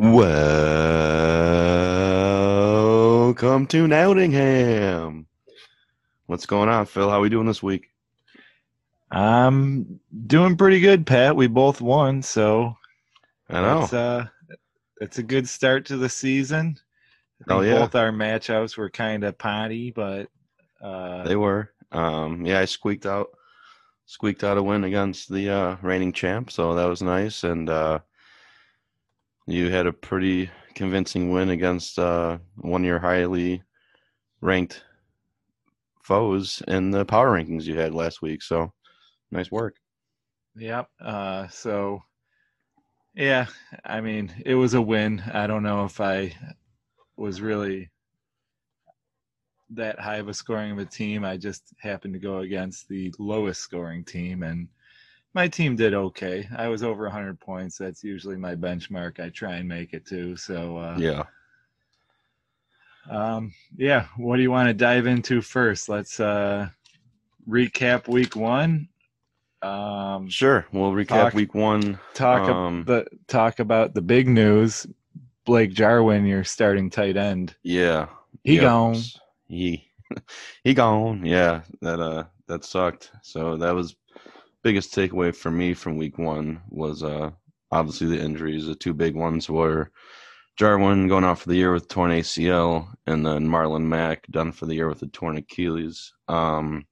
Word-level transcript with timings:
Welcome 0.00 0.46
to 3.66 3.88
Nottingham. 3.88 5.26
What's 6.26 6.46
going 6.46 6.68
on, 6.68 6.86
Phil? 6.86 7.10
How 7.10 7.16
are 7.16 7.20
we 7.20 7.28
doing 7.28 7.48
this 7.48 7.64
week? 7.64 7.90
I'm 9.10 9.98
doing 10.28 10.56
pretty 10.56 10.78
good, 10.78 11.04
Pat. 11.04 11.34
We 11.34 11.48
both 11.48 11.80
won, 11.80 12.22
so 12.22 12.76
I 13.50 13.60
know. 13.60 13.82
it's 13.82 13.92
uh 13.92 14.26
it's 15.00 15.18
a 15.18 15.24
good 15.24 15.48
start 15.48 15.84
to 15.86 15.96
the 15.96 16.08
season. 16.08 16.78
Oh, 17.48 17.62
yeah. 17.62 17.80
both 17.80 17.96
our 17.96 18.12
matchups 18.12 18.76
were 18.76 18.90
kind 18.90 19.24
of 19.24 19.36
potty, 19.36 19.90
but 19.90 20.28
uh 20.80 21.24
They 21.24 21.34
were. 21.34 21.72
Um, 21.90 22.46
yeah, 22.46 22.60
I 22.60 22.66
squeaked 22.66 23.04
out, 23.04 23.30
squeaked 24.06 24.44
out 24.44 24.58
a 24.58 24.62
win 24.62 24.84
against 24.84 25.28
the 25.32 25.50
uh, 25.50 25.76
reigning 25.82 26.12
champ, 26.12 26.52
so 26.52 26.76
that 26.76 26.84
was 26.84 27.02
nice. 27.02 27.42
And 27.42 27.68
uh, 27.68 27.98
you 29.48 29.70
had 29.70 29.86
a 29.86 29.92
pretty 29.92 30.50
convincing 30.74 31.32
win 31.32 31.50
against 31.50 31.98
uh, 31.98 32.38
one 32.56 32.82
of 32.82 32.86
your 32.86 32.98
highly 32.98 33.62
ranked 34.42 34.84
foes 36.02 36.62
in 36.68 36.90
the 36.90 37.04
power 37.04 37.32
rankings 37.32 37.64
you 37.64 37.76
had 37.76 37.94
last 37.94 38.22
week. 38.22 38.42
So 38.42 38.72
nice 39.30 39.50
work. 39.50 39.74
yep. 40.54 40.88
Uh 41.00 41.48
so 41.48 42.02
yeah, 43.14 43.46
I 43.84 44.00
mean, 44.00 44.32
it 44.46 44.54
was 44.54 44.74
a 44.74 44.80
win. 44.80 45.22
I 45.32 45.48
don't 45.48 45.64
know 45.64 45.84
if 45.84 46.00
I 46.00 46.36
was 47.16 47.40
really 47.40 47.90
that 49.70 49.98
high 49.98 50.16
of 50.18 50.28
a 50.28 50.34
scoring 50.34 50.72
of 50.72 50.78
a 50.78 50.84
team. 50.84 51.24
I 51.24 51.36
just 51.36 51.74
happened 51.80 52.14
to 52.14 52.20
go 52.20 52.38
against 52.38 52.88
the 52.88 53.12
lowest 53.18 53.60
scoring 53.60 54.04
team 54.04 54.44
and 54.44 54.68
my 55.34 55.46
team 55.48 55.76
did 55.76 55.94
okay. 55.94 56.48
I 56.56 56.68
was 56.68 56.82
over 56.82 57.04
100 57.04 57.38
points. 57.38 57.78
That's 57.78 58.02
usually 58.02 58.36
my 58.36 58.54
benchmark. 58.54 59.20
I 59.20 59.28
try 59.28 59.56
and 59.56 59.68
make 59.68 59.92
it 59.94 60.06
to. 60.06 60.36
So 60.36 60.76
uh 60.78 60.96
Yeah. 60.98 61.24
um 63.10 63.52
yeah, 63.76 64.06
what 64.16 64.36
do 64.36 64.42
you 64.42 64.50
want 64.50 64.68
to 64.68 64.74
dive 64.74 65.06
into 65.06 65.40
first? 65.40 65.88
Let's 65.88 66.20
uh 66.20 66.68
recap 67.48 68.08
week 68.08 68.36
1. 68.36 68.88
Um 69.62 70.28
Sure. 70.28 70.66
We'll 70.72 70.92
recap 70.92 71.08
Talk- 71.08 71.34
week 71.34 71.54
one. 71.54 71.98
talk 72.14 72.48
Um, 72.48 72.84
the 72.86 73.06
talk 73.26 73.58
about 73.60 73.94
the 73.94 74.02
big 74.02 74.28
news. 74.28 74.86
Blake 75.44 75.72
Jarwin, 75.72 76.26
your 76.26 76.44
starting 76.44 76.90
tight 76.90 77.16
end. 77.16 77.56
Yeah. 77.62 78.08
He 78.44 78.54
Yep. 78.54 78.62
gone. 78.62 78.96
He 79.46 79.90
he 80.64 80.74
gone. 80.74 81.24
Yeah, 81.24 81.62
that 81.80 82.00
uh 82.00 82.24
that 82.46 82.64
sucked. 82.64 83.10
So 83.22 83.56
that 83.56 83.74
was 83.74 83.96
biggest 84.62 84.94
takeaway 84.94 85.34
for 85.34 85.50
me 85.50 85.74
from 85.74 85.96
week 85.96 86.18
one 86.18 86.60
was 86.70 87.02
uh 87.02 87.30
obviously 87.70 88.06
the 88.08 88.22
injuries. 88.22 88.66
The 88.66 88.74
two 88.74 88.94
big 88.94 89.14
ones 89.14 89.48
were 89.48 89.90
Jarwin 90.56 91.06
going 91.08 91.24
out 91.24 91.38
for 91.38 91.48
the 91.48 91.56
year 91.56 91.72
with 91.72 91.88
torn 91.88 92.10
ACL, 92.10 92.88
and 93.06 93.24
then 93.24 93.46
Marlon 93.46 93.84
Mack 93.84 94.26
done 94.28 94.52
for 94.52 94.66
the 94.66 94.74
year 94.74 94.88
with 94.88 95.02
a 95.02 95.06
torn 95.06 95.36
Achilles. 95.36 96.12
Um, 96.26 96.86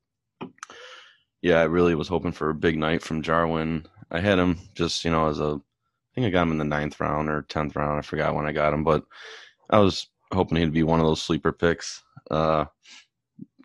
yeah, 1.42 1.60
I 1.60 1.64
really 1.64 1.94
was 1.94 2.08
hoping 2.08 2.32
for 2.32 2.50
a 2.50 2.54
big 2.54 2.78
night 2.78 3.02
from 3.02 3.22
Jarwin. 3.22 3.86
I 4.10 4.20
had 4.20 4.38
him 4.38 4.58
just 4.74 5.04
you 5.04 5.10
know 5.10 5.28
as 5.28 5.40
a, 5.40 5.54
I 5.56 6.14
think 6.14 6.26
I 6.26 6.30
got 6.30 6.42
him 6.42 6.52
in 6.52 6.58
the 6.58 6.64
ninth 6.64 7.00
round 7.00 7.28
or 7.28 7.42
tenth 7.42 7.74
round. 7.74 7.98
I 7.98 8.02
forgot 8.02 8.34
when 8.34 8.46
I 8.46 8.52
got 8.52 8.72
him, 8.72 8.84
but 8.84 9.04
I 9.70 9.80
was 9.80 10.08
hoping 10.32 10.58
he'd 10.58 10.72
be 10.72 10.82
one 10.82 11.00
of 11.00 11.06
those 11.06 11.22
sleeper 11.22 11.52
picks. 11.52 12.02
Uh, 12.30 12.66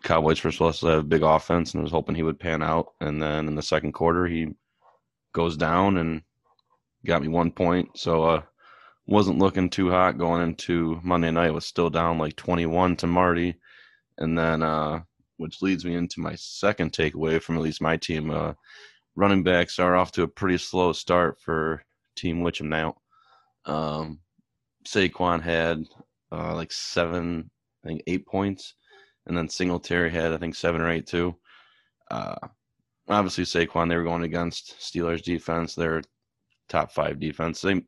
Cowboys 0.02 0.42
were 0.42 0.52
supposed 0.52 0.80
to 0.80 0.86
have 0.86 0.98
a 1.00 1.04
big 1.04 1.22
offense, 1.22 1.72
and 1.72 1.80
I 1.80 1.82
was 1.82 1.92
hoping 1.92 2.14
he 2.14 2.22
would 2.22 2.40
pan 2.40 2.62
out. 2.62 2.92
And 3.00 3.22
then 3.22 3.48
in 3.48 3.54
the 3.54 3.62
second 3.62 3.92
quarter, 3.92 4.26
he 4.26 4.48
goes 5.32 5.56
down 5.56 5.96
and 5.96 6.22
got 7.06 7.22
me 7.22 7.28
one 7.28 7.50
point. 7.50 7.96
So 7.96 8.24
uh, 8.24 8.42
wasn't 9.06 9.38
looking 9.38 9.70
too 9.70 9.90
hot 9.90 10.18
going 10.18 10.42
into 10.42 11.00
Monday 11.02 11.30
night. 11.30 11.52
Was 11.52 11.66
still 11.66 11.90
down 11.90 12.18
like 12.18 12.36
21 12.36 12.96
to 12.96 13.06
Marty, 13.06 13.56
and 14.18 14.36
then 14.38 14.62
uh, 14.62 15.00
which 15.36 15.62
leads 15.62 15.84
me 15.84 15.94
into 15.94 16.20
my 16.20 16.34
second 16.34 16.92
takeaway 16.92 17.42
from 17.42 17.56
at 17.56 17.62
least 17.62 17.82
my 17.82 17.96
team. 17.96 18.30
Uh, 18.30 18.52
running 19.16 19.42
backs 19.42 19.78
are 19.78 19.96
off 19.96 20.12
to 20.12 20.22
a 20.22 20.28
pretty 20.28 20.58
slow 20.58 20.92
start 20.92 21.40
for 21.40 21.84
Team 22.16 22.42
Witcham 22.42 22.68
now. 22.68 22.96
Um, 23.64 24.20
Saquon 24.86 25.42
had 25.42 25.84
uh, 26.30 26.54
like 26.54 26.72
seven, 26.72 27.50
I 27.84 27.88
think 27.88 28.02
eight 28.06 28.26
points, 28.26 28.74
and 29.26 29.36
then 29.36 29.48
Singletary 29.48 30.10
had 30.10 30.32
I 30.32 30.38
think 30.38 30.54
seven 30.54 30.80
or 30.80 30.90
eight 30.90 31.06
too. 31.06 31.36
Uh, 32.10 32.36
obviously 33.08 33.44
Saquon 33.44 33.88
they 33.88 33.96
were 33.96 34.04
going 34.04 34.22
against 34.22 34.78
Steelers 34.78 35.22
defense. 35.22 35.74
They're 35.74 36.02
top 36.68 36.92
five 36.92 37.20
defense. 37.20 37.60
They 37.60 37.82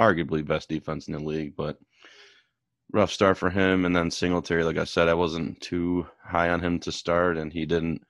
arguably 0.00 0.44
best 0.44 0.68
defense 0.68 1.06
in 1.06 1.14
the 1.14 1.20
league, 1.20 1.54
but 1.56 1.78
rough 2.92 3.12
start 3.12 3.38
for 3.38 3.50
him. 3.50 3.84
And 3.84 3.94
then 3.94 4.10
Singletary, 4.10 4.64
like 4.64 4.78
I 4.78 4.84
said, 4.84 5.08
I 5.08 5.14
wasn't 5.14 5.60
too 5.60 6.06
high 6.22 6.50
on 6.50 6.60
him 6.60 6.78
to 6.80 6.92
start, 6.92 7.36
and 7.36 7.52
he 7.52 7.66
didn't 7.66 8.02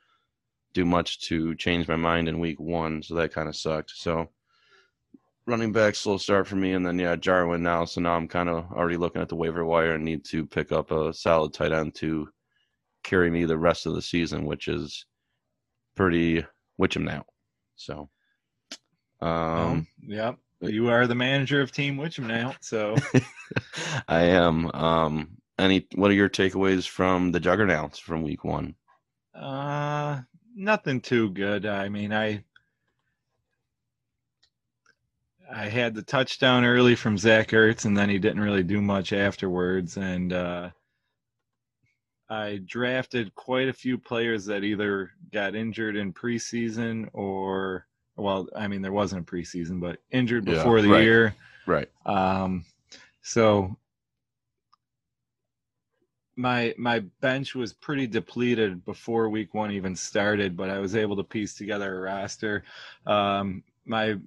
do 0.73 0.85
much 0.85 1.21
to 1.29 1.55
change 1.55 1.89
my 1.89 1.97
mind 1.97 2.29
in 2.29 2.41
week 2.41 2.59
one, 2.59 3.03
so 3.03 3.15
that 3.15 3.33
kind 3.33 3.49
of 3.49 3.57
sucked. 3.57 3.93
So 3.95 4.29
running 5.47 5.73
back 5.73 5.95
slow 5.95 6.17
start 6.17 6.47
for 6.47 6.57
me, 6.57 6.73
and 6.73 6.87
then 6.87 6.99
yeah, 6.99 7.17
Jarwin 7.17 7.63
now. 7.63 7.85
So 7.85 8.01
now 8.01 8.15
I'm 8.15 8.29
kind 8.29 8.49
of 8.49 8.71
already 8.73 8.97
looking 8.97 9.23
at 9.23 9.29
the 9.29 9.37
waiver 9.37 9.65
wire 9.65 9.95
and 9.95 10.05
need 10.05 10.25
to 10.27 10.47
pick 10.47 10.73
up 10.73 10.91
a 10.91 11.13
solid 11.13 11.53
tight 11.53 11.73
end 11.73 11.95
to 11.97 12.29
carry 13.05 13.31
me 13.31 13.45
the 13.45 13.59
rest 13.59 13.87
of 13.87 13.95
the 13.95 14.03
season, 14.03 14.45
which 14.47 14.69
is 14.69 15.07
pretty 15.97 16.45
Witcham 16.81 17.05
now. 17.05 17.25
So, 17.77 18.11
um, 19.21 19.29
Um, 19.57 19.87
yep. 20.07 20.39
You 20.61 20.89
are 20.89 21.07
the 21.07 21.15
manager 21.15 21.61
of 21.61 21.73
Team 21.73 21.97
Witcham 21.99 22.27
now, 22.27 22.57
so 22.61 23.03
I 24.09 24.23
am. 24.25 24.71
Um, 24.75 25.37
any? 25.59 25.87
What 25.95 26.11
are 26.11 26.15
your 26.15 26.29
takeaways 26.29 26.89
from 26.89 27.33
the 27.33 27.41
Juggernauts 27.41 27.99
from 27.99 28.23
week 28.23 28.45
one? 28.45 28.75
uh 29.35 30.23
nothing 30.55 31.01
too 31.01 31.31
good. 31.31 31.67
I 31.67 31.89
mean, 31.89 32.13
I 32.13 32.45
I 35.51 35.69
had 35.69 35.95
the 35.95 36.03
touchdown 36.03 36.65
early 36.65 36.95
from 36.97 37.17
Zach 37.19 37.49
Ertz, 37.49 37.85
and 37.87 37.97
then 37.97 38.09
he 38.11 38.19
didn't 38.19 38.43
really 38.43 38.63
do 38.63 38.81
much 38.83 39.13
afterwards. 39.13 39.97
And 39.97 40.33
uh, 40.33 40.71
I 42.29 42.61
drafted 42.65 43.35
quite 43.35 43.69
a 43.69 43.73
few 43.73 43.99
players 43.99 44.47
that 44.47 44.65
either 44.65 45.11
got 45.33 45.55
injured 45.55 45.97
in 45.97 46.13
preseason 46.13 47.09
or, 47.13 47.87
well, 48.17 48.49
I 48.57 48.67
mean, 48.67 48.83
there 48.83 48.93
wasn't 48.93 49.29
a 49.29 49.31
preseason, 49.31 49.81
but 49.81 49.99
injured 50.11 50.47
Yeah, 50.47 50.55
before 50.55 50.81
the 50.81 50.89
right. 50.89 51.03
year. 51.03 51.35
Right. 51.67 51.89
Um, 52.07 52.65
so 53.23 53.77
my 56.37 56.75
my 56.77 57.01
bench 57.21 57.55
was 57.55 57.73
pretty 57.73 58.07
depleted 58.07 58.85
before 58.85 59.29
week 59.29 59.55
one 59.55 59.71
even 59.71 59.95
started, 59.95 60.57
but 60.57 60.71
I 60.71 60.79
was 60.79 60.97
able 60.97 61.17
to 61.17 61.25
piece 61.25 61.55
together 61.55 61.97
a 61.97 62.01
roster. 62.01 62.65
Um, 63.07 63.63
my 63.85 64.19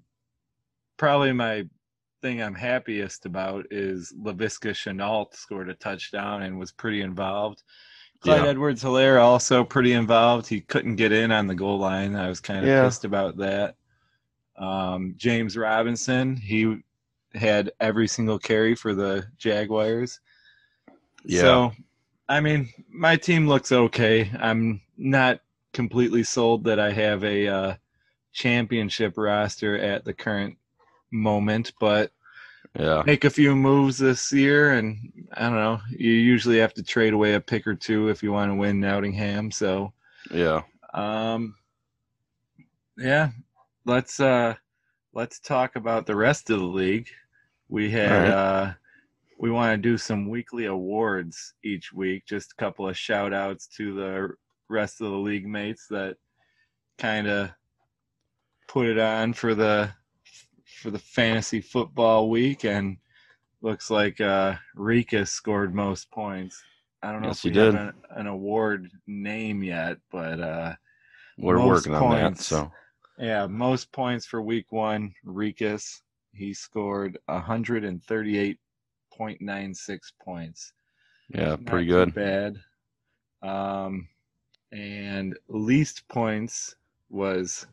probably 0.98 1.34
my 1.34 1.68
thing 2.22 2.42
I'm 2.42 2.56
happiest 2.56 3.26
about 3.26 3.66
is 3.72 4.14
Laviska 4.22 4.72
Shenault 4.72 5.34
scored 5.36 5.70
a 5.70 5.74
touchdown 5.76 6.44
and 6.44 6.58
was 6.60 6.72
pretty 6.72 7.02
involved. 7.02 7.64
Clyde 8.22 8.44
Yeah. 8.44 8.50
Edwards 8.50 8.84
Helaire 8.84 9.22
also 9.22 9.64
pretty 9.64 9.94
involved. 9.94 10.48
He 10.48 10.62
couldn't 10.62 10.96
get 10.96 11.12
in 11.12 11.32
on 11.32 11.48
the 11.48 11.56
goal 11.56 11.78
line. 11.78 12.16
I 12.16 12.28
was 12.30 12.40
kind 12.40 12.60
of 12.60 12.66
Yeah. 12.66 12.84
pissed 12.84 13.06
about 13.06 13.38
that. 13.38 13.76
Um, 14.58 15.14
James 15.18 15.56
Robinson, 15.56 16.36
he 16.36 16.82
had 17.36 17.72
every 17.80 18.08
single 18.08 18.40
carry 18.40 18.74
for 18.74 18.96
the 18.96 19.28
Jaguars. 19.38 20.20
Yeah. 21.24 21.42
So, 21.42 21.72
I 22.28 22.40
mean, 22.40 22.70
my 22.90 23.16
team 23.16 23.48
looks 23.48 23.72
okay. 23.72 24.32
I'm 24.40 24.82
not 24.98 25.42
completely 25.74 26.24
sold 26.24 26.64
that 26.64 26.80
I 26.80 26.92
have 26.92 27.24
a 27.24 27.48
uh, 27.48 27.76
championship 28.34 29.14
roster 29.18 29.78
at 29.78 30.06
the 30.06 30.14
current 30.14 30.58
moment, 31.12 31.74
but 31.80 32.12
Yeah. 32.78 33.04
make 33.06 33.24
a 33.26 33.30
few 33.30 33.56
moves 33.56 33.98
this 33.98 34.32
year, 34.32 34.74
and 34.74 35.12
I 35.34 35.44
don't 35.44 35.56
know. 35.56 35.80
You 35.90 36.12
usually 36.12 36.60
have 36.60 36.74
to 36.76 36.84
trade 36.84 37.14
away 37.14 37.34
a 37.34 37.42
pick 37.42 37.66
or 37.66 37.76
two 37.76 38.10
if 38.10 38.22
you 38.22 38.32
want 38.32 38.52
to 38.52 38.56
win 38.56 38.80
Nottingham. 38.80 39.52
So, 39.52 39.94
Yeah. 40.32 40.62
um, 40.94 41.56
yeah, 42.98 43.30
let's 43.86 44.20
uh, 44.20 44.56
let's 45.14 45.40
talk 45.40 45.76
about 45.76 46.06
the 46.06 46.16
rest 46.16 46.50
of 46.50 46.60
the 46.60 46.66
league. 46.66 47.10
We 47.70 47.90
had 47.92 48.12
right. 48.12 48.30
uh, 48.30 48.74
we 49.40 49.52
want 49.52 49.74
to 49.74 49.90
do 49.90 49.98
some 49.98 50.30
weekly 50.30 50.66
awards 50.66 51.54
each 51.64 51.94
week. 51.94 52.26
Just 52.26 52.52
a 52.54 52.56
couple 52.56 52.88
of 52.88 52.98
shout 52.98 53.34
outs 53.34 53.68
to 53.78 53.94
the 53.94 54.30
rest 54.70 55.02
of 55.02 55.12
the 55.12 55.18
league 55.18 55.48
mates 55.48 55.88
that 55.90 56.18
kind 56.98 57.28
of 57.28 57.52
put 58.68 58.88
it 58.88 59.00
on 59.00 59.34
for 59.34 59.56
the 59.56 59.92
for 60.78 60.92
the 60.92 61.00
fantasy 61.00 61.62
football 61.62 62.30
week 62.30 62.66
and 62.66 62.98
looks 63.62 63.90
like 63.90 64.22
uh 64.22 64.56
Rika 64.76 65.26
scored 65.26 65.74
most 65.74 66.10
points. 66.12 66.62
I 67.04 67.12
don't 67.12 67.22
know 67.22 67.28
Yes, 67.28 67.40
if 67.40 67.46
we 67.46 67.52
did. 67.52 67.74
have 67.74 67.88
an, 67.90 67.94
an 68.12 68.28
award 68.28 68.90
name 69.08 69.64
yet, 69.64 69.98
but 70.12 70.40
uh 70.40 70.76
We're 71.38 71.66
working 71.66 71.94
on 71.94 72.12
that. 72.12 72.40
So 72.40 72.72
yeah, 73.18 73.48
most 73.48 73.92
points 73.92 74.26
for 74.26 74.42
week 74.42 74.72
one, 74.72 75.14
Rikus. 75.26 76.02
He 76.34 76.54
scored 76.54 77.18
138.96 77.30 80.00
points. 80.24 80.72
Yeah, 81.30 81.50
Not 81.50 81.66
pretty 81.66 81.88
good. 81.88 82.14
Bad. 82.14 82.58
Um, 83.42 84.08
and 84.72 85.38
least 85.48 86.08
points 86.08 86.76
was 87.10 87.66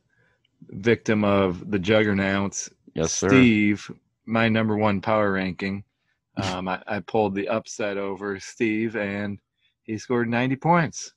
victim 0.69 1.25
of 1.25 1.71
the 1.71 1.79
juggernauts, 1.79 2.71
Yes, 2.95 3.13
sir. 3.13 3.29
Steve, 3.29 3.91
my 4.25 4.49
number 4.49 4.77
one 4.77 5.01
power 5.01 5.33
ranking. 5.33 5.85
Um, 6.37 6.67
I, 6.67 6.83
I 6.89 6.99
pulled 6.99 7.37
the 7.37 7.47
upset 7.47 7.97
over 7.97 8.41
Steve, 8.41 8.97
and 8.97 9.39
he 9.85 9.97
scored 9.99 10.29
90 10.29 10.57
points. 10.57 11.13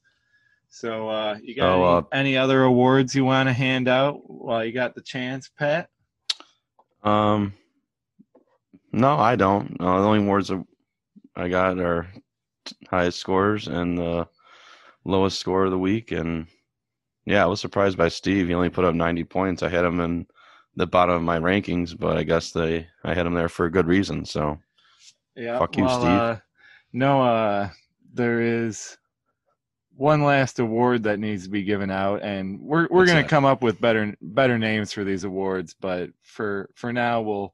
So, 0.69 1.09
uh, 1.09 1.38
you 1.41 1.56
got 1.56 1.74
Oh, 1.74 1.81
any, 1.81 1.97
uh, 1.97 2.01
any 2.12 2.38
other 2.38 2.62
awards 2.62 3.15
you 3.15 3.25
want 3.25 3.50
to 3.50 3.53
hand 3.53 3.88
out 3.88 4.29
while 4.29 4.63
you 4.63 4.71
got 4.71 4.94
the 4.94 5.01
chance, 5.01 5.50
Pat? 5.57 5.89
Um, 7.03 7.53
no, 8.91 9.18
I 9.18 9.35
don't. 9.35 9.75
Uh, 9.79 10.01
the 10.01 10.07
only 10.07 10.19
awards 10.19 10.51
I 11.35 11.47
got 11.50 11.79
are 11.79 12.07
highest 12.88 13.19
scores 13.19 13.68
and 13.68 13.97
the 13.97 14.27
lowest 15.03 15.39
score 15.39 15.65
of 15.65 15.71
the 15.71 15.79
week. 15.79 16.12
And 16.12 16.45
yeah, 17.25 17.44
I 17.44 17.47
was 17.47 17.59
surprised 17.59 17.97
by 17.97 18.09
Steve. 18.09 18.50
He 18.50 18.53
only 18.53 18.69
put 18.69 18.85
up 18.85 18.94
90 18.94 19.24
points. 19.24 19.63
I 19.63 19.69
had 19.69 19.83
him 19.83 20.00
in 20.00 20.27
the 20.77 20.88
bottom 20.88 21.15
of 21.15 21.24
my 21.24 21.39
rankings, 21.39 21.97
but 21.97 22.18
I 22.18 22.24
guess 22.24 22.51
they 22.51 22.88
I 23.03 23.13
had 23.13 23.25
them 23.25 23.33
there 23.33 23.50
for 23.50 23.65
a 23.65 23.71
good 23.71 23.88
reason. 23.88 24.24
So 24.24 24.59
Yeah. 25.35 25.59
Fuck 25.59 25.75
you, 25.75 25.83
well, 25.83 26.00
Steve. 26.00 26.09
Uh, 26.09 26.38
no, 26.94 27.21
uh, 27.21 27.69
there 28.13 28.39
is 28.41 28.97
one 29.95 30.24
last 30.24 30.59
award 30.59 31.03
that 31.03 31.19
needs 31.19 31.44
to 31.45 31.50
be 31.50 31.63
given 31.63 31.89
out, 31.89 32.21
and 32.21 32.62
we're 32.62 32.88
we're 32.89 33.07
gonna 33.07 33.24
come 33.24 33.45
up 33.45 33.63
with 33.63 33.81
better 33.81 34.15
better 34.21 34.57
names 34.57 34.94
for 34.94 35.03
these 35.03 35.24
awards. 35.24 35.75
But 35.79 36.12
for 36.21 36.69
for 36.75 36.94
now, 36.94 37.21
we'll 37.21 37.53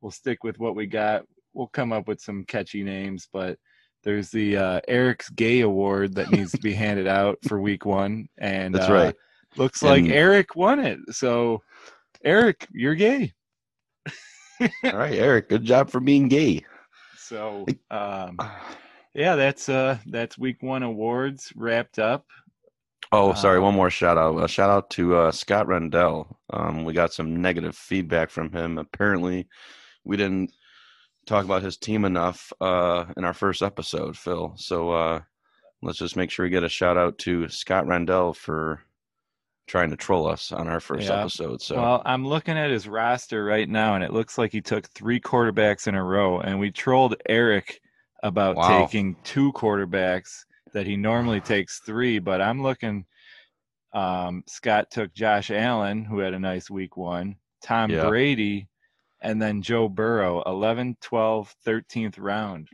we'll 0.00 0.10
stick 0.10 0.42
with 0.44 0.58
what 0.58 0.74
we 0.74 0.86
got. 0.86 1.24
We'll 1.54 1.68
come 1.68 1.92
up 1.92 2.08
with 2.08 2.20
some 2.20 2.44
catchy 2.44 2.82
names, 2.82 3.28
but 3.32 3.58
there's 4.02 4.30
the 4.30 4.56
uh, 4.56 4.80
Eric's 4.88 5.30
Gay 5.30 5.60
Award 5.60 6.16
that 6.16 6.30
needs 6.30 6.52
to 6.52 6.58
be 6.58 6.74
handed 6.84 7.06
out 7.06 7.38
for 7.46 7.60
week 7.60 7.86
one, 7.86 8.28
and 8.38 8.74
that's 8.74 8.90
uh, 8.90 8.92
right. 8.92 9.14
Looks 9.56 9.82
like 9.82 10.04
Eric 10.04 10.54
won 10.54 10.80
it. 10.80 10.98
So, 11.10 11.62
Eric, 12.26 12.66
you're 12.72 12.96
gay. 12.96 13.32
All 14.60 14.96
right, 14.96 15.14
Eric, 15.14 15.48
good 15.48 15.64
job 15.64 15.90
for 15.90 16.00
being 16.00 16.26
gay. 16.26 16.64
So, 17.16 17.66
um, 17.90 18.36
yeah, 19.14 19.36
that's 19.36 19.68
uh, 19.68 19.98
that's 20.06 20.36
week 20.36 20.60
one 20.60 20.82
awards 20.82 21.52
wrapped 21.54 22.00
up. 22.00 22.26
Oh, 23.12 23.32
sorry. 23.34 23.58
Um, 23.58 23.62
One 23.62 23.74
more 23.76 23.90
shout 23.90 24.18
out. 24.18 24.42
A 24.42 24.48
shout 24.48 24.70
out 24.70 24.90
to 24.90 25.14
uh, 25.14 25.30
Scott 25.30 25.68
Rendell. 25.68 26.36
Um, 26.52 26.84
we 26.84 26.92
got 26.92 27.12
some 27.12 27.40
negative 27.40 27.76
feedback 27.76 28.30
from 28.30 28.50
him. 28.50 28.78
Apparently, 28.78 29.46
we 30.04 30.16
didn't 30.16 30.50
talk 31.26 31.44
about 31.44 31.62
his 31.62 31.76
team 31.76 32.04
enough 32.04 32.52
uh, 32.60 33.04
in 33.16 33.24
our 33.24 33.34
first 33.34 33.62
episode, 33.62 34.16
Phil. 34.16 34.52
So 34.56 34.90
uh, 34.90 35.20
let's 35.80 35.98
just 35.98 36.16
make 36.16 36.32
sure 36.32 36.44
we 36.44 36.50
get 36.50 36.64
a 36.64 36.68
shout 36.68 36.96
out 36.96 37.18
to 37.18 37.48
Scott 37.48 37.86
Rendell 37.86 38.32
for 38.32 38.82
trying 39.66 39.90
to 39.90 39.96
troll 39.96 40.26
us 40.28 40.52
on 40.52 40.68
our 40.68 40.80
first 40.80 41.08
Yeah. 41.08 41.20
episode. 41.20 41.60
So 41.60 41.76
Well, 41.76 42.02
I'm 42.04 42.26
looking 42.26 42.56
at 42.56 42.70
his 42.70 42.86
roster 42.88 43.44
right 43.44 43.68
now, 43.68 43.94
and 43.94 44.04
it 44.04 44.12
looks 44.12 44.38
like 44.38 44.52
he 44.52 44.60
took 44.60 44.86
three 44.90 45.20
quarterbacks 45.20 45.86
in 45.88 45.94
a 45.94 46.02
row. 46.04 46.40
And 46.40 46.58
we 46.60 46.70
trolled 46.70 47.16
Eric 47.28 47.80
about 48.22 48.56
Wow. 48.56 48.68
taking 48.86 49.16
two 49.24 49.52
quarterbacks 49.52 50.44
that 50.72 50.86
he 50.86 50.96
normally 50.96 51.40
takes 51.40 51.80
three. 51.80 52.18
But 52.18 52.40
I'm 52.40 52.62
looking. 52.62 53.06
Um, 53.92 54.44
Scott 54.46 54.90
took 54.90 55.12
Josh 55.14 55.50
Allen, 55.50 56.04
who 56.04 56.18
had 56.18 56.34
a 56.34 56.38
nice 56.38 56.68
week 56.68 56.96
one, 56.96 57.36
Tom 57.62 57.90
Yeah. 57.90 58.08
Brady, 58.08 58.68
and 59.22 59.40
then 59.40 59.62
Joe 59.62 59.88
Burrow, 59.88 60.42
11, 60.42 60.96
12, 61.00 61.54
13th 61.64 62.18
round. 62.18 62.68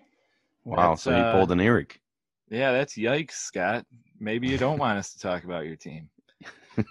wow. 0.64 0.90
That's, 0.90 1.02
So 1.02 1.14
he 1.14 1.20
uh, 1.20 1.30
pulled 1.32 1.52
an 1.52 1.60
Eric. 1.60 2.00
Yeah, 2.50 2.72
that's 2.72 2.96
yikes, 2.98 3.32
Scott. 3.32 3.86
Maybe 4.18 4.48
you 4.48 4.58
don't 4.58 4.78
want 4.78 4.98
us 4.98 5.12
to 5.12 5.20
talk 5.20 5.44
about 5.44 5.64
your 5.64 5.76
team. 5.76 6.10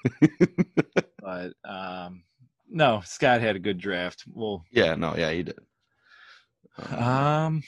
But 1.22 1.54
um, 1.63 2.24
no, 2.68 3.01
Scott 3.06 3.42
had 3.42 3.56
a 3.56 3.60
good 3.60 3.78
draft. 3.78 4.24
Well, 4.33 4.66
yeah. 4.72 4.95
No. 4.95 5.16
Yeah, 5.16 5.31
he 5.31 5.44
did. 5.44 5.60
um, 6.89 7.63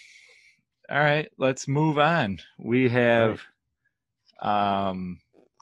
all 0.89 1.00
right, 1.00 1.30
let's 1.38 1.68
move 1.68 1.98
on. 1.98 2.39
We 2.60 2.89
have, 2.89 3.42
um, 4.42 5.19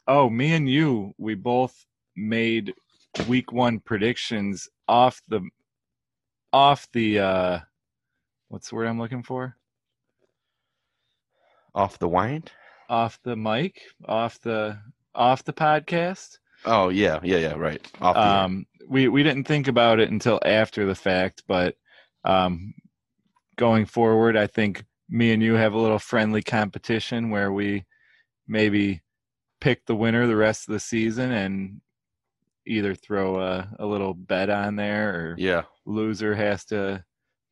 oh, 0.07 0.29
me 0.29 0.53
and 0.53 0.69
you, 0.69 1.13
we 1.17 1.35
both 1.35 1.85
made 2.15 2.73
week 3.27 3.51
one 3.51 3.79
predictions 3.79 4.67
off 4.87 5.21
the, 5.27 5.47
off 6.53 6.87
the, 6.93 7.19
uh, 7.19 7.59
what's 8.47 8.69
the 8.69 8.75
word 8.75 8.87
I'm 8.87 8.99
looking 8.99 9.23
for? 9.23 9.55
Off 11.75 11.99
the 11.99 12.09
wind. 12.09 12.51
Off 12.89 13.19
the 13.23 13.35
mic, 13.35 13.81
off 14.05 14.39
the, 14.41 14.79
off 15.13 15.43
the 15.43 15.53
podcast. 15.53 16.39
Oh 16.65 16.89
yeah. 16.89 17.19
Yeah. 17.23 17.37
Yeah. 17.37 17.53
Right. 17.53 17.81
Off 18.01 18.15
the 18.15 18.21
air. 18.21 18.27
um, 18.43 18.65
we 18.87 19.07
we 19.07 19.23
didn't 19.23 19.45
think 19.45 19.67
about 19.67 19.99
it 19.99 20.09
until 20.09 20.39
after 20.45 20.85
the 20.85 20.95
fact, 20.95 21.43
but 21.47 21.75
um, 22.23 22.73
going 23.57 23.85
forward, 23.85 24.35
I 24.37 24.47
think 24.47 24.83
me 25.09 25.33
and 25.33 25.41
you 25.43 25.53
have 25.55 25.73
a 25.73 25.79
little 25.79 25.99
friendly 25.99 26.41
competition 26.41 27.29
where 27.29 27.51
we 27.51 27.85
maybe 28.47 29.01
pick 29.59 29.85
the 29.85 29.95
winner 29.95 30.25
the 30.27 30.35
rest 30.35 30.67
of 30.67 30.73
the 30.73 30.79
season 30.79 31.31
and 31.31 31.81
either 32.65 32.95
throw 32.95 33.39
a, 33.41 33.69
a 33.79 33.85
little 33.85 34.13
bet 34.13 34.49
on 34.49 34.75
there 34.75 35.09
or 35.13 35.35
Yeah. 35.37 35.63
loser 35.85 36.33
has 36.35 36.65
to 36.65 37.03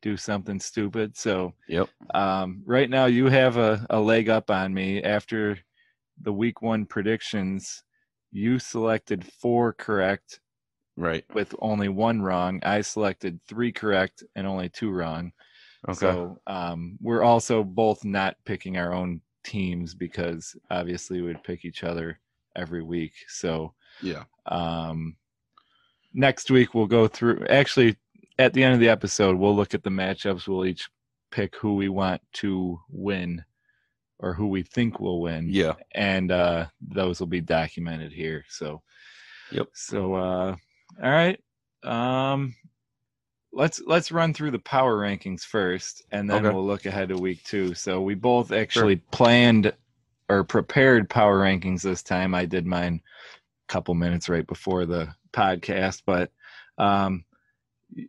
do 0.02 0.16
something 0.16 0.58
stupid. 0.60 1.16
So 1.16 1.54
Yep. 1.68 1.88
um, 2.14 2.62
right 2.66 2.88
now 2.88 3.06
you 3.06 3.26
have 3.26 3.56
a, 3.56 3.86
a 3.90 4.00
leg 4.00 4.28
up 4.28 4.50
on 4.50 4.72
me 4.72 5.02
after 5.02 5.58
the 6.20 6.32
week 6.32 6.62
one 6.62 6.86
predictions. 6.86 7.82
You 8.32 8.58
selected 8.58 9.24
four 9.24 9.72
correct 9.72 10.40
Right. 10.96 11.24
with 11.34 11.54
only 11.60 11.88
one 11.88 12.20
wrong. 12.20 12.60
I 12.62 12.82
selected 12.82 13.40
three 13.48 13.72
correct 13.72 14.22
and 14.36 14.46
only 14.46 14.68
two 14.68 14.90
wrong. 14.90 15.32
Okay. 15.88 15.98
So 15.98 16.38
um, 16.46 16.98
we're 17.00 17.22
also 17.22 17.64
both 17.64 18.04
not 18.04 18.36
picking 18.44 18.76
our 18.76 18.92
own 18.92 19.20
teams 19.44 19.94
because 19.94 20.54
obviously 20.70 21.22
we'd 21.22 21.42
pick 21.42 21.64
each 21.64 21.84
other 21.84 22.20
every 22.54 22.82
week. 22.82 23.14
So 23.28 23.72
yeah. 24.02 24.24
um, 24.46 25.16
next 26.12 26.50
week 26.50 26.74
we'll 26.74 26.86
go 26.86 27.08
through. 27.08 27.46
Actually, 27.48 27.96
at 28.38 28.52
the 28.52 28.62
end 28.62 28.74
of 28.74 28.80
the 28.80 28.88
episode, 28.88 29.36
we'll 29.36 29.56
look 29.56 29.74
at 29.74 29.82
the 29.82 29.90
matchups. 29.90 30.46
We'll 30.46 30.66
each 30.66 30.88
pick 31.30 31.56
who 31.56 31.76
we 31.76 31.88
want 31.88 32.20
to 32.34 32.78
win 32.90 33.44
or 34.20 34.34
who 34.34 34.46
we 34.48 34.62
think 34.62 35.00
will 35.00 35.20
win 35.20 35.48
Yeah. 35.48 35.74
and 35.94 36.30
uh, 36.30 36.66
those 36.80 37.18
will 37.20 37.26
be 37.26 37.40
documented 37.40 38.12
here. 38.12 38.44
So, 38.48 38.82
Yep. 39.50 39.68
So, 39.72 40.14
uh, 40.14 40.56
all 41.02 41.10
right, 41.10 41.40
um, 41.82 42.54
let's 43.52 43.80
let's 43.84 44.12
run 44.12 44.32
through 44.32 44.52
the 44.52 44.58
power 44.60 44.96
rankings 44.96 45.42
first, 45.42 46.04
and 46.12 46.30
then 46.30 46.44
Okay. 46.44 46.54
we'll 46.54 46.66
look 46.66 46.86
ahead 46.86 47.08
to 47.08 47.16
week 47.18 47.42
two. 47.44 47.74
So 47.74 48.00
we 48.00 48.14
both 48.14 48.52
actually 48.52 48.96
planned 48.96 49.72
or 50.28 50.44
prepared 50.44 51.10
power 51.10 51.40
rankings 51.40 51.82
this 51.82 52.02
time. 52.02 52.34
I 52.34 52.44
did 52.44 52.64
mine 52.66 53.00
a 53.68 53.72
couple 53.72 53.94
minutes 53.94 54.28
right 54.28 54.46
before 54.46 54.86
the 54.86 55.08
podcast, 55.32 56.02
but 56.06 56.30
um, 56.78 57.24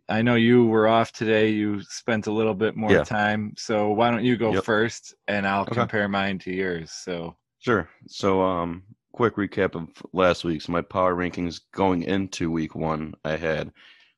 I 0.08 0.22
know 0.22 0.36
you 0.36 0.66
were 0.66 0.86
off 0.86 1.12
today. 1.12 1.50
You 1.50 1.82
spent 1.82 2.26
a 2.26 2.32
little 2.32 2.54
bit 2.54 2.76
more 2.76 2.92
Yeah. 2.92 3.04
time, 3.04 3.54
so 3.56 3.90
why 3.90 4.10
don't 4.10 4.24
you 4.24 4.36
go 4.36 4.52
Yep. 4.54 4.64
first, 4.64 5.14
and 5.28 5.46
I'll 5.46 5.62
Okay. 5.62 5.74
compare 5.74 6.08
mine 6.08 6.38
to 6.40 6.52
yours. 6.52 6.92
So. 6.92 7.36
Sure. 7.58 7.88
So, 8.06 8.42
um, 8.42 8.84
quick 9.12 9.36
recap 9.36 9.74
of 9.74 9.88
last 10.12 10.44
week's 10.44 10.68
my 10.68 10.82
power 10.82 11.14
rankings 11.14 11.60
going 11.72 12.02
into 12.02 12.50
week 12.50 12.74
one. 12.74 13.14
I 13.24 13.36
had 13.36 13.72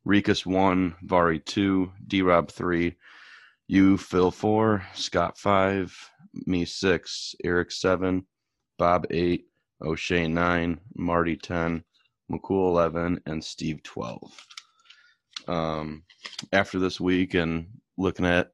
Rikus 0.06 0.44
one, 0.46 0.96
Vari 1.02 1.40
two, 1.40 1.92
D 2.06 2.22
Rob 2.22 2.50
three, 2.50 2.96
you 3.66 3.96
Phil 3.96 4.30
four, 4.30 4.84
Scott 4.94 5.38
five, 5.38 5.96
me 6.46 6.64
six, 6.64 7.34
Eric 7.42 7.70
seven, 7.70 8.26
Bob 8.78 9.06
eight, 9.10 9.46
O'Shea 9.82 10.26
nine, 10.28 10.80
Marty 10.94 11.36
ten, 11.36 11.84
McCool 12.30 12.68
eleven, 12.68 13.20
and 13.26 13.42
Steve 13.42 13.82
twelve. 13.82 14.30
Um, 15.46 16.04
after 16.52 16.78
this 16.78 17.00
week 17.00 17.34
and 17.34 17.66
looking 17.96 18.26
at 18.26 18.52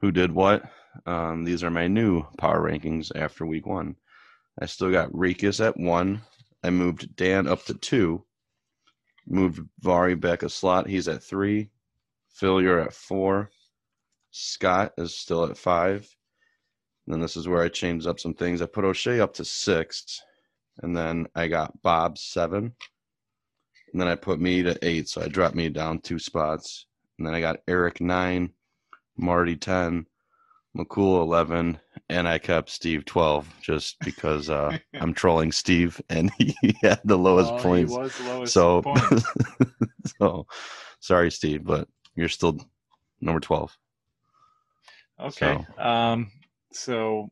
who 0.00 0.10
did 0.10 0.32
what, 0.32 0.64
um, 1.06 1.44
these 1.44 1.62
are 1.62 1.70
my 1.70 1.86
new 1.86 2.24
power 2.38 2.60
rankings 2.60 3.10
after 3.14 3.46
week 3.46 3.66
one. 3.66 3.96
I 4.60 4.66
still 4.66 4.90
got 4.90 5.12
Rikus 5.12 5.64
at 5.64 5.76
one. 5.76 6.22
I 6.62 6.70
moved 6.70 7.16
Dan 7.16 7.46
up 7.46 7.64
to 7.66 7.74
two. 7.74 8.24
Moved 9.26 9.60
Vari 9.80 10.14
back 10.14 10.42
a 10.42 10.48
slot. 10.48 10.88
He's 10.88 11.08
at 11.08 11.22
three. 11.22 11.70
Phil, 12.28 12.60
you're 12.60 12.80
at 12.80 12.92
four. 12.92 13.50
Scott 14.30 14.92
is 14.98 15.14
still 15.14 15.44
at 15.44 15.56
five. 15.56 16.08
And 17.06 17.14
then 17.14 17.20
this 17.20 17.36
is 17.36 17.48
where 17.48 17.62
I 17.62 17.68
changed 17.68 18.06
up 18.06 18.20
some 18.20 18.34
things. 18.34 18.62
I 18.62 18.66
put 18.66 18.84
O'Shea 18.84 19.20
up 19.20 19.34
to 19.34 19.44
six. 19.44 20.22
And 20.82 20.96
then 20.96 21.26
I 21.34 21.48
got 21.48 21.82
Bob 21.82 22.18
seven. 22.18 22.74
And 23.92 24.00
then 24.00 24.08
I 24.08 24.14
put 24.14 24.40
me 24.40 24.62
to 24.62 24.76
eight. 24.86 25.08
So 25.08 25.22
I 25.22 25.28
dropped 25.28 25.54
me 25.54 25.68
down 25.68 26.00
two 26.00 26.18
spots. 26.18 26.86
and 27.18 27.26
then 27.26 27.34
I 27.34 27.40
got 27.40 27.60
Eric 27.68 28.00
nine, 28.00 28.50
Marty 29.16 29.56
ten, 29.56 30.06
McCool 30.76 31.20
eleven, 31.22 31.78
and 32.08 32.26
I 32.26 32.38
kept 32.38 32.70
Steve 32.70 33.04
twelve 33.04 33.46
just 33.60 33.98
because 34.00 34.48
uh, 34.48 34.78
I'm 34.94 35.12
trolling 35.14 35.52
Steve 35.52 36.00
and 36.08 36.30
he 36.38 36.56
had 36.82 37.00
the 37.04 37.18
lowest 37.18 37.52
he 37.54 37.60
points. 37.60 37.92
was 37.92 38.20
lowest 38.22 38.52
So, 38.54 38.82
points. 38.82 39.24
so 40.18 40.46
sorry, 41.00 41.30
Steve, 41.30 41.64
but 41.64 41.86
you're 42.16 42.28
still 42.30 42.58
number 43.20 43.40
twelve. 43.40 43.76
Okay. 45.20 45.64
Um, 45.78 46.30
so 46.72 47.28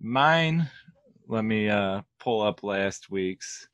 mine, 0.00 0.68
let 1.28 1.44
me 1.44 1.68
uh, 1.68 2.00
pull 2.18 2.40
up 2.42 2.62
last 2.62 3.10
week's. 3.10 3.68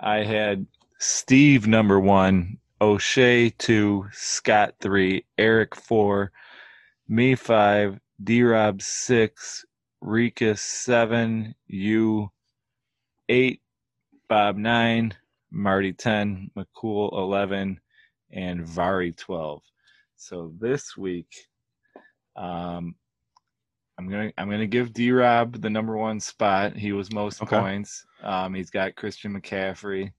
I 0.00 0.24
had 0.24 0.66
Steve 0.98 1.66
number 1.66 2.00
one, 2.00 2.58
O'Shea 2.80 3.50
two, 3.50 4.06
Scott 4.12 4.74
three, 4.80 5.24
Eric 5.36 5.74
four, 5.76 6.32
me 7.08 7.34
five, 7.34 7.98
D 8.22 8.42
Rob 8.42 8.82
six, 8.82 9.64
Rika 10.00 10.56
seven, 10.56 11.54
you 11.66 12.30
eight, 13.28 13.62
Bob 14.28 14.56
nine, 14.56 15.14
Marty 15.50 15.92
ten, 15.92 16.50
McCool 16.56 17.12
eleven, 17.12 17.80
and 18.32 18.66
Vari 18.66 19.12
twelve. 19.12 19.62
So 20.16 20.52
this 20.58 20.96
week, 20.96 21.32
um, 22.34 22.96
I'm 23.98 24.08
gonna 24.08 24.32
I'm 24.36 24.50
gonna 24.50 24.66
give 24.66 24.92
D 24.92 25.12
Rob 25.12 25.60
the 25.60 25.70
number 25.70 25.96
one 25.96 26.18
spot. 26.20 26.76
He 26.76 26.92
was 26.92 27.12
most 27.12 27.40
Okay. 27.42 27.56
points. 27.56 28.04
Um, 28.22 28.54
he's 28.54 28.70
got 28.70 28.96
Christian 28.96 29.40
McCaffrey. 29.40 30.12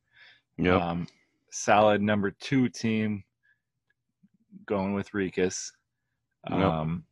Yep. 0.60 0.82
Um, 0.82 1.08
solid 1.52 2.02
number 2.02 2.32
two 2.32 2.70
team. 2.70 3.24
Going 4.66 4.94
with 4.94 5.12
Rikus. 5.12 5.72
Yep. 6.50 6.60
Um, 6.60 7.04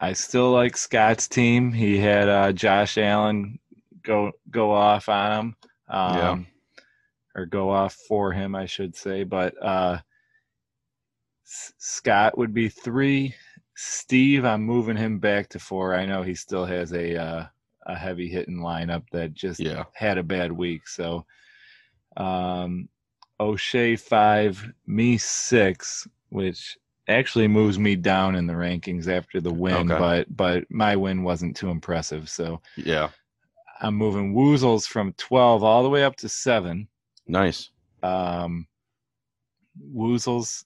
I 0.00 0.12
still 0.12 0.50
like 0.50 0.76
Scott's 0.76 1.26
team. 1.28 1.72
He 1.72 1.98
had 1.98 2.28
uh, 2.28 2.52
Josh 2.52 2.98
Allen 2.98 3.58
go 4.02 4.32
go 4.50 4.72
off 4.72 5.08
on 5.08 5.32
him. 5.32 5.56
Um, 5.88 6.16
Yeah. 6.16 6.38
Or 7.34 7.44
go 7.46 7.68
off 7.68 7.94
for 8.08 8.32
him, 8.32 8.54
I 8.54 8.64
should 8.64 8.96
say. 8.96 9.22
But 9.22 9.54
uh, 9.62 9.98
S- 11.46 11.74
Scott 11.76 12.38
would 12.38 12.54
be 12.54 12.68
three. 12.70 13.34
Steve, 13.74 14.46
I'm 14.46 14.62
moving 14.62 14.96
him 14.96 15.18
back 15.18 15.50
to 15.50 15.58
four. 15.58 15.94
I 15.94 16.06
know 16.06 16.22
he 16.22 16.34
still 16.34 16.64
has 16.64 16.92
a 16.94 17.14
uh, 17.22 17.46
a 17.86 17.94
heavy 17.94 18.28
hitting 18.28 18.56
lineup 18.60 19.02
that 19.12 19.34
just 19.34 19.60
Yeah. 19.60 19.84
had 19.92 20.16
a 20.16 20.22
bad 20.22 20.50
week. 20.50 20.88
So, 20.88 21.26
um, 22.16 22.88
O'Shea 23.38 23.96
five, 23.96 24.72
me 24.86 25.18
six, 25.18 26.06
which 26.30 26.78
actually 27.08 27.48
moves 27.48 27.78
me 27.78 27.96
down 27.96 28.34
in 28.34 28.46
the 28.46 28.54
rankings 28.54 29.08
after 29.08 29.40
the 29.40 29.52
win. 29.52 29.90
Okay. 29.92 29.98
But 29.98 30.36
but 30.36 30.70
my 30.70 30.96
win 30.96 31.22
wasn't 31.22 31.56
too 31.56 31.70
impressive. 31.70 32.28
So 32.28 32.60
Yeah. 32.76 33.10
I'm 33.80 33.94
moving 33.94 34.34
Woozles 34.34 34.86
from 34.86 35.12
twelve 35.14 35.62
all 35.62 35.82
the 35.82 35.90
way 35.90 36.02
up 36.02 36.16
to 36.16 36.28
seven. 36.28 36.88
Nice. 37.26 37.70
Um, 38.02 38.66
Woozles 39.94 40.64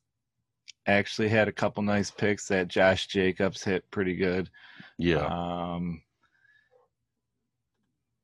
actually 0.86 1.28
had 1.28 1.48
a 1.48 1.52
couple 1.52 1.82
nice 1.82 2.10
picks 2.10 2.46
that 2.48 2.68
Josh 2.68 3.06
Jacobs 3.08 3.64
hit 3.64 3.90
pretty 3.90 4.14
good. 4.14 4.48
Yeah. 4.96 5.26
Um, 5.26 6.02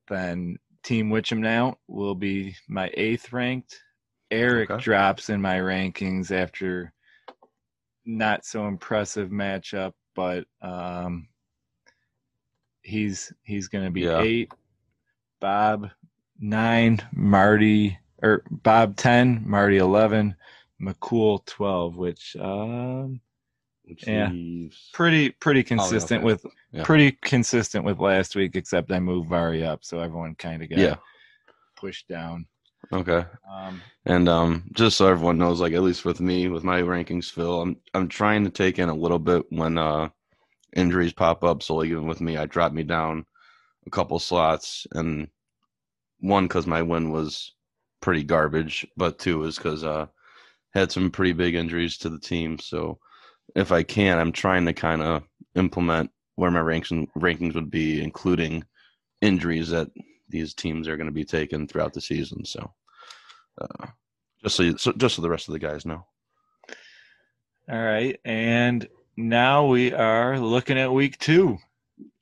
then 0.07 0.57
Team 0.87 1.09
Witcham 1.09 1.39
now 1.39 1.77
will 1.89 2.15
be 2.15 2.55
my 2.69 2.89
eighth 2.93 3.33
ranked. 3.33 3.77
Eric 4.31 4.71
Okay. 4.71 4.81
drops 4.81 5.29
in 5.29 5.41
my 5.41 5.57
rankings 5.57 6.31
after 6.31 6.93
not 8.05 8.45
so 8.45 8.69
impressive 8.69 9.29
matchup, 9.29 9.91
but 10.15 10.45
um, 10.61 11.27
he's 12.83 13.33
he's 13.43 13.67
going 13.67 13.83
to 13.83 13.91
be 13.91 14.03
Yeah. 14.03 14.21
eight. 14.21 14.49
Bob 15.41 15.89
nine, 16.39 17.01
Marty 17.11 17.99
or 18.23 18.43
Bob 18.49 18.95
ten, 18.95 19.43
Marty 19.45 19.79
eleven, 19.79 20.37
McCool 20.81 21.45
twelve, 21.45 21.97
which 21.97 22.37
um, 22.39 23.19
Which 23.87 24.05
yeah. 24.07 24.29
leaves- 24.29 24.89
pretty 24.93 25.29
pretty 25.31 25.59
Oh, 25.59 25.63
yeah, 25.63 25.67
consistent 25.67 26.19
okay. 26.19 26.25
with 26.25 26.45
Yeah. 26.71 26.83
pretty 26.83 27.11
consistent 27.21 27.85
with 27.85 27.99
last 27.99 28.35
week, 28.35 28.55
except 28.55 28.91
I 28.91 28.99
moved 28.99 29.29
Vari 29.29 29.63
up, 29.65 29.83
so 29.85 29.99
everyone 29.99 30.35
kind 30.35 30.61
of 30.61 30.69
got 30.69 30.79
Yeah. 30.79 30.95
pushed 31.77 32.07
down. 32.07 32.47
Okay. 32.91 33.25
Um, 33.49 33.81
And 34.05 34.29
um, 34.29 34.69
just 34.73 34.97
so 34.97 35.07
everyone 35.07 35.37
knows, 35.37 35.59
like 35.59 35.73
at 35.73 35.81
least 35.81 36.05
with 36.05 36.19
me, 36.21 36.47
with 36.47 36.63
my 36.63 36.81
rankings, 36.81 37.31
Phil, 37.31 37.61
I'm 37.61 37.77
I'm 37.93 38.07
trying 38.07 38.43
to 38.45 38.49
take 38.49 38.77
in 38.79 38.89
a 38.89 38.93
little 38.95 39.19
bit 39.19 39.45
when 39.49 39.77
uh 39.77 40.09
injuries 40.75 41.13
pop 41.13 41.43
up. 41.43 41.63
So 41.63 41.75
like 41.75 41.89
even 41.89 42.07
with 42.07 42.21
me, 42.21 42.37
I 42.37 42.45
dropped 42.45 42.75
me 42.75 42.83
down 42.83 43.25
a 43.85 43.89
couple 43.89 44.19
slots, 44.19 44.85
and 44.91 45.29
one 46.19 46.45
because 46.47 46.67
my 46.67 46.81
win 46.81 47.11
was 47.11 47.53
pretty 48.01 48.23
garbage, 48.23 48.85
but 48.97 49.17
two 49.19 49.43
is 49.43 49.55
because 49.57 49.83
uh 49.83 50.07
had 50.73 50.91
some 50.91 51.09
pretty 51.09 51.33
big 51.33 51.55
injuries 51.55 51.97
to 51.99 52.09
the 52.09 52.19
team. 52.19 52.59
So 52.59 52.99
if 53.55 53.71
I 53.71 53.83
can, 53.83 54.17
I'm 54.19 54.31
trying 54.31 54.65
to 54.65 54.73
kind 54.73 55.01
of 55.01 55.23
implement 55.55 56.11
where 56.35 56.51
my 56.51 56.59
ranking 56.59 57.07
rankings 57.17 57.55
would 57.55 57.71
be, 57.71 58.01
including 58.01 58.63
injuries 59.21 59.69
that 59.69 59.89
these 60.29 60.53
teams 60.53 60.87
are 60.87 60.97
going 60.97 61.07
to 61.07 61.13
be 61.13 61.25
taking 61.25 61.67
throughout 61.67 61.93
the 61.93 62.01
season. 62.01 62.45
So. 62.45 62.73
Uh, 63.59 63.87
just 64.43 64.55
so, 64.55 64.63
you, 64.63 64.77
so, 64.77 64.91
just 64.91 65.15
so 65.15 65.21
the 65.23 65.29
rest 65.29 65.47
of 65.47 65.53
the 65.53 65.59
guys 65.59 65.83
know. 65.85 66.05
all 67.69 67.81
right, 67.83 68.19
and 68.23 68.87
now 69.15 69.65
we 69.65 69.93
are 69.93 70.39
looking 70.39 70.77
at 70.77 70.93
week 70.93 71.17
two. 71.17 71.57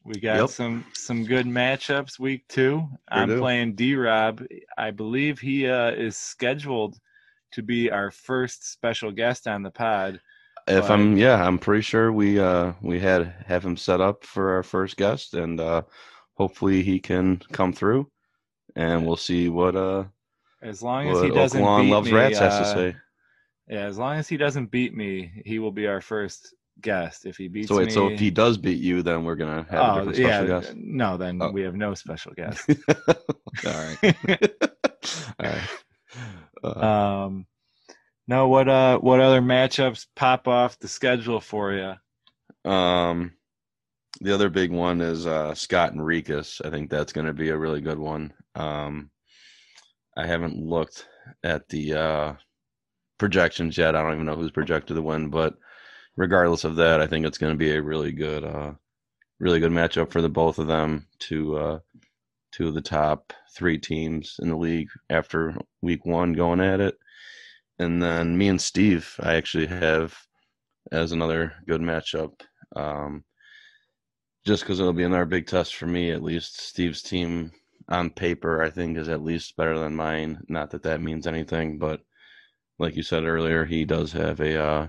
We 0.05 0.19
got 0.19 0.37
Yep. 0.37 0.49
some 0.49 0.85
some 0.93 1.25
good 1.25 1.45
matchups 1.45 2.19
week 2.19 2.47
two. 2.47 2.87
I'm 3.09 3.27
do. 3.27 3.39
playing 3.39 3.75
D 3.75 3.95
Rob. 3.95 4.45
I 4.77 4.91
believe 4.91 5.39
he 5.39 5.67
uh, 5.67 5.91
is 5.91 6.15
scheduled 6.15 6.97
to 7.51 7.61
be 7.61 7.91
our 7.91 8.11
first 8.11 8.71
special 8.71 9.11
guest 9.11 9.47
on 9.47 9.61
the 9.61 9.71
pod. 9.71 10.21
If 10.67 10.89
I'm, 10.89 11.15
yeah, 11.17 11.45
I'm 11.45 11.59
pretty 11.59 11.81
sure 11.83 12.11
we 12.11 12.39
uh 12.39 12.73
we 12.81 12.99
had 12.99 13.33
have 13.45 13.63
him 13.63 13.77
set 13.77 14.01
up 14.01 14.23
for 14.23 14.55
our 14.55 14.63
first 14.63 14.97
guest, 14.97 15.33
and 15.33 15.59
uh 15.59 15.83
hopefully 16.35 16.81
he 16.81 16.99
can 16.99 17.37
come 17.51 17.71
through, 17.71 18.09
and 18.75 19.05
we'll 19.05 19.15
see 19.15 19.47
what 19.49 19.75
uh 19.75 20.05
As 20.61 20.81
long 20.81 21.07
as 21.07 21.21
he 21.21 21.29
doesn't 21.29 21.61
Oaklawn 21.61 21.81
beat 21.83 21.91
loves 21.91 22.07
me, 22.07 22.13
rats 22.13 22.39
has 22.39 22.57
to 22.57 22.61
uh, 22.63 22.73
say. 22.73 22.95
Yeah, 23.67 23.85
as 23.85 23.97
long 23.97 24.15
as 24.17 24.27
he 24.27 24.37
doesn't 24.37 24.71
beat 24.71 24.95
me, 24.95 25.41
he 25.45 25.59
will 25.59 25.71
be 25.71 25.87
our 25.87 26.01
first 26.01 26.53
guest. 26.81 27.25
If 27.25 27.37
he 27.37 27.47
beats 27.47 27.67
So 27.67 27.77
wait, 27.77 27.87
me, 27.87 27.91
so 27.91 28.07
if 28.07 28.19
he 28.19 28.31
does 28.31 28.57
beat 28.57 28.79
you, 28.81 29.01
then 29.03 29.23
we're 29.23 29.35
gonna 29.35 29.65
have 29.69 29.97
a 29.97 30.01
oh 30.01 30.11
different 30.11 30.17
yeah, 30.17 30.27
special 30.43 30.47
guest. 30.47 30.73
no, 30.75 31.17
then 31.17 31.41
Oh. 31.41 31.51
we 31.51 31.61
have 31.61 31.75
no 31.75 31.93
special 31.93 32.33
guest. 32.33 32.69
All 33.65 33.71
right. 33.71 33.97
All 35.39 35.47
right. 35.49 35.69
Uh, 36.63 37.25
um, 37.25 37.45
no, 38.27 38.47
what 38.47 38.67
uh, 38.67 38.99
what 38.99 39.19
other 39.19 39.41
matchups 39.41 40.07
pop 40.15 40.47
off 40.47 40.79
the 40.79 40.87
schedule 40.87 41.39
for 41.39 41.73
you? 41.73 42.69
Um, 42.69 43.33
the 44.21 44.33
other 44.33 44.49
big 44.49 44.71
one 44.71 45.01
is 45.01 45.27
uh, 45.27 45.53
Scott 45.53 45.93
Rikus. 45.93 46.65
I 46.65 46.69
think 46.69 46.89
that's 46.89 47.13
going 47.13 47.27
to 47.27 47.33
be 47.33 47.49
a 47.49 47.57
really 47.57 47.81
good 47.81 47.99
one. 47.99 48.33
Um, 48.55 49.11
I 50.17 50.25
haven't 50.25 50.57
looked 50.57 51.07
at 51.43 51.67
the 51.69 51.93
uh, 51.93 52.33
projections 53.17 53.77
yet. 53.77 53.95
I 53.95 54.01
don't 54.01 54.13
even 54.13 54.25
know 54.25 54.35
who's 54.35 54.51
projected 54.51 54.95
to 54.95 55.01
win, 55.01 55.29
but 55.29 55.55
regardless 56.15 56.63
of 56.63 56.77
that, 56.77 57.01
I 57.01 57.07
think 57.07 57.25
it's 57.25 57.37
going 57.37 57.53
to 57.53 57.57
be 57.57 57.71
a 57.75 57.81
really 57.81 58.11
good, 58.11 58.43
uh, 58.43 58.71
really 59.39 59.59
good 59.59 59.71
matchup 59.71 60.11
for 60.11 60.21
the 60.21 60.29
both 60.29 60.59
of 60.59 60.67
them. 60.67 61.07
To 61.19 61.57
uh, 61.57 61.79
two 62.53 62.69
of 62.69 62.73
the 62.73 62.81
top 62.81 63.33
three 63.53 63.77
teams 63.77 64.37
in 64.41 64.49
the 64.49 64.55
league 64.55 64.87
after 65.09 65.55
week 65.81 66.05
one 66.05 66.33
going 66.33 66.61
at 66.61 66.79
it, 66.79 66.97
and 67.79 68.01
then 68.01 68.37
me 68.37 68.47
and 68.47 68.61
Steve, 68.61 69.15
I 69.19 69.35
actually 69.35 69.67
have 69.67 70.17
as 70.91 71.11
another 71.11 71.53
good 71.67 71.81
matchup. 71.81 72.41
Um, 72.75 73.23
just 74.45 74.63
because 74.63 74.79
it'll 74.79 74.93
be 74.93 75.03
another 75.03 75.25
big 75.25 75.47
test 75.47 75.75
for 75.75 75.87
me, 75.87 76.11
at 76.11 76.23
least. 76.23 76.61
Steve's 76.61 77.01
team 77.01 77.51
on 77.89 78.09
paper, 78.09 78.61
I 78.61 78.69
think, 78.69 78.97
is 78.97 79.09
at 79.09 79.23
least 79.23 79.55
better 79.57 79.77
than 79.77 79.95
mine. 79.95 80.39
Not 80.47 80.71
that 80.71 80.83
that 80.83 81.01
means 81.01 81.25
anything, 81.25 81.79
but 81.79 82.01
like 82.77 82.95
you 82.95 83.03
said 83.03 83.23
earlier, 83.23 83.65
he 83.65 83.85
does 83.85 84.11
have 84.11 84.39
a 84.39 84.61
uh, 84.61 84.87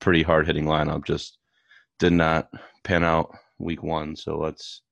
pretty 0.00 0.22
hard 0.22 0.46
hitting 0.46 0.64
lineup. 0.64 1.04
Just 1.04 1.38
did 1.98 2.12
not 2.12 2.48
pan 2.84 3.04
out 3.04 3.36
week 3.58 3.82
one. 3.82 4.16
So 4.16 4.38
let's, 4.38 4.82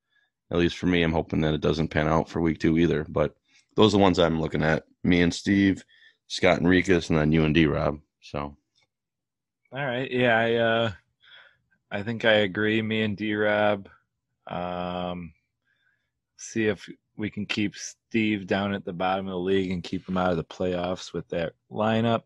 at 0.51 0.57
least 0.57 0.77
for 0.77 0.87
me, 0.87 1.01
I'm 1.01 1.13
hoping 1.13 1.41
that 1.41 1.53
it 1.53 1.61
doesn't 1.61 1.89
pan 1.89 2.07
out 2.07 2.29
for 2.29 2.41
week 2.41 2.59
two 2.59 2.77
either. 2.77 3.05
But 3.09 3.33
those 3.75 3.93
are 3.93 3.97
the 3.97 4.03
ones 4.03 4.19
I'm 4.19 4.39
looking 4.39 4.63
at 4.63 4.83
me 5.03 5.21
and 5.21 5.33
Steve, 5.33 5.83
Scott 6.27 6.59
Enriquez, 6.59 7.09
and 7.09 7.19
then 7.19 7.31
you 7.31 7.43
and 7.43 7.53
D 7.53 7.65
Rob. 7.65 7.99
So, 8.21 8.55
All 9.71 9.85
right, 9.85 10.09
yeah, 10.09 10.37
I 10.37 10.53
uh, 10.55 10.91
I 11.91 12.03
think 12.03 12.25
I 12.25 12.33
agree. 12.33 12.81
Me 12.81 13.03
and 13.03 13.15
D 13.15 13.35
Rob, 13.35 13.87
um, 14.47 15.33
see 16.37 16.65
if 16.67 16.89
we 17.17 17.29
can 17.29 17.45
keep 17.45 17.75
Steve 17.75 18.47
down 18.47 18.73
at 18.73 18.85
the 18.85 18.93
bottom 18.93 19.27
of 19.27 19.31
the 19.31 19.39
league 19.39 19.71
and 19.71 19.83
keep 19.83 20.07
him 20.07 20.17
out 20.17 20.31
of 20.31 20.37
the 20.37 20.43
playoffs 20.43 21.13
with 21.13 21.27
that 21.29 21.53
lineup. 21.71 22.23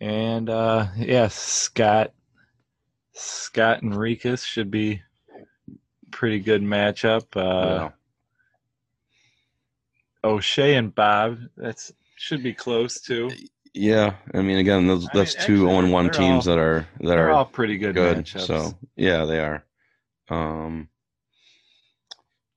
And 0.00 0.48
uh 0.48 0.86
yeah, 0.96 1.28
Scott 1.28 2.12
Scott 3.12 3.82
Enriquez 3.82 4.44
should 4.44 4.70
be 4.70 5.02
pretty 6.10 6.38
good 6.40 6.62
matchup. 6.62 7.36
Uh 7.36 7.90
O'Shea 10.24 10.74
and 10.74 10.94
Bob, 10.94 11.38
that's 11.56 11.92
should 12.18 12.42
be 12.42 12.52
close 12.52 13.00
too. 13.00 13.30
Yeah, 13.74 14.14
I 14.34 14.42
mean, 14.42 14.58
again, 14.58 14.86
those 14.86 15.06
I 15.08 15.10
that's 15.14 15.36
mean, 15.36 15.46
two 15.46 15.54
actually, 15.70 15.74
on 15.76 15.90
one 15.90 16.10
teams 16.10 16.48
all- 16.48 16.56
that 16.56 16.60
are 16.60 16.86
that 17.00 17.06
They're 17.06 17.30
all 17.30 17.44
pretty 17.44 17.78
good, 17.78 17.94
good. 17.94 18.18
matchups. 18.18 18.46
So 18.46 18.78
yeah, 18.96 19.24
they 19.24 19.40
are. 19.40 19.64
Um, 20.30 20.88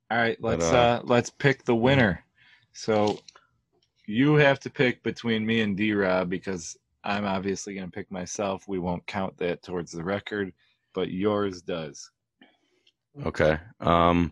All 0.09 0.17
right, 0.17 0.37
let's 0.41 0.65
uh, 0.65 0.77
uh, 0.77 1.01
let's 1.03 1.29
pick 1.29 1.63
the 1.63 1.75
winner. 1.75 2.23
So 2.73 3.19
you 4.07 4.35
have 4.35 4.59
to 4.61 4.69
pick 4.69 5.03
between 5.03 5.45
me 5.45 5.61
and 5.61 5.77
D 5.77 5.93
Rob 5.93 6.29
because 6.29 6.77
I'm 7.03 7.25
obviously 7.25 7.75
going 7.75 7.85
to 7.87 7.91
pick 7.91 8.11
myself. 8.11 8.67
We 8.67 8.79
won't 8.79 9.05
count 9.07 9.37
that 9.37 9.61
towards 9.63 9.91
the 9.91 10.03
record, 10.03 10.53
but 10.93 11.11
yours 11.11 11.61
does. 11.61 12.09
okay. 13.25 13.57
Um, 13.79 14.31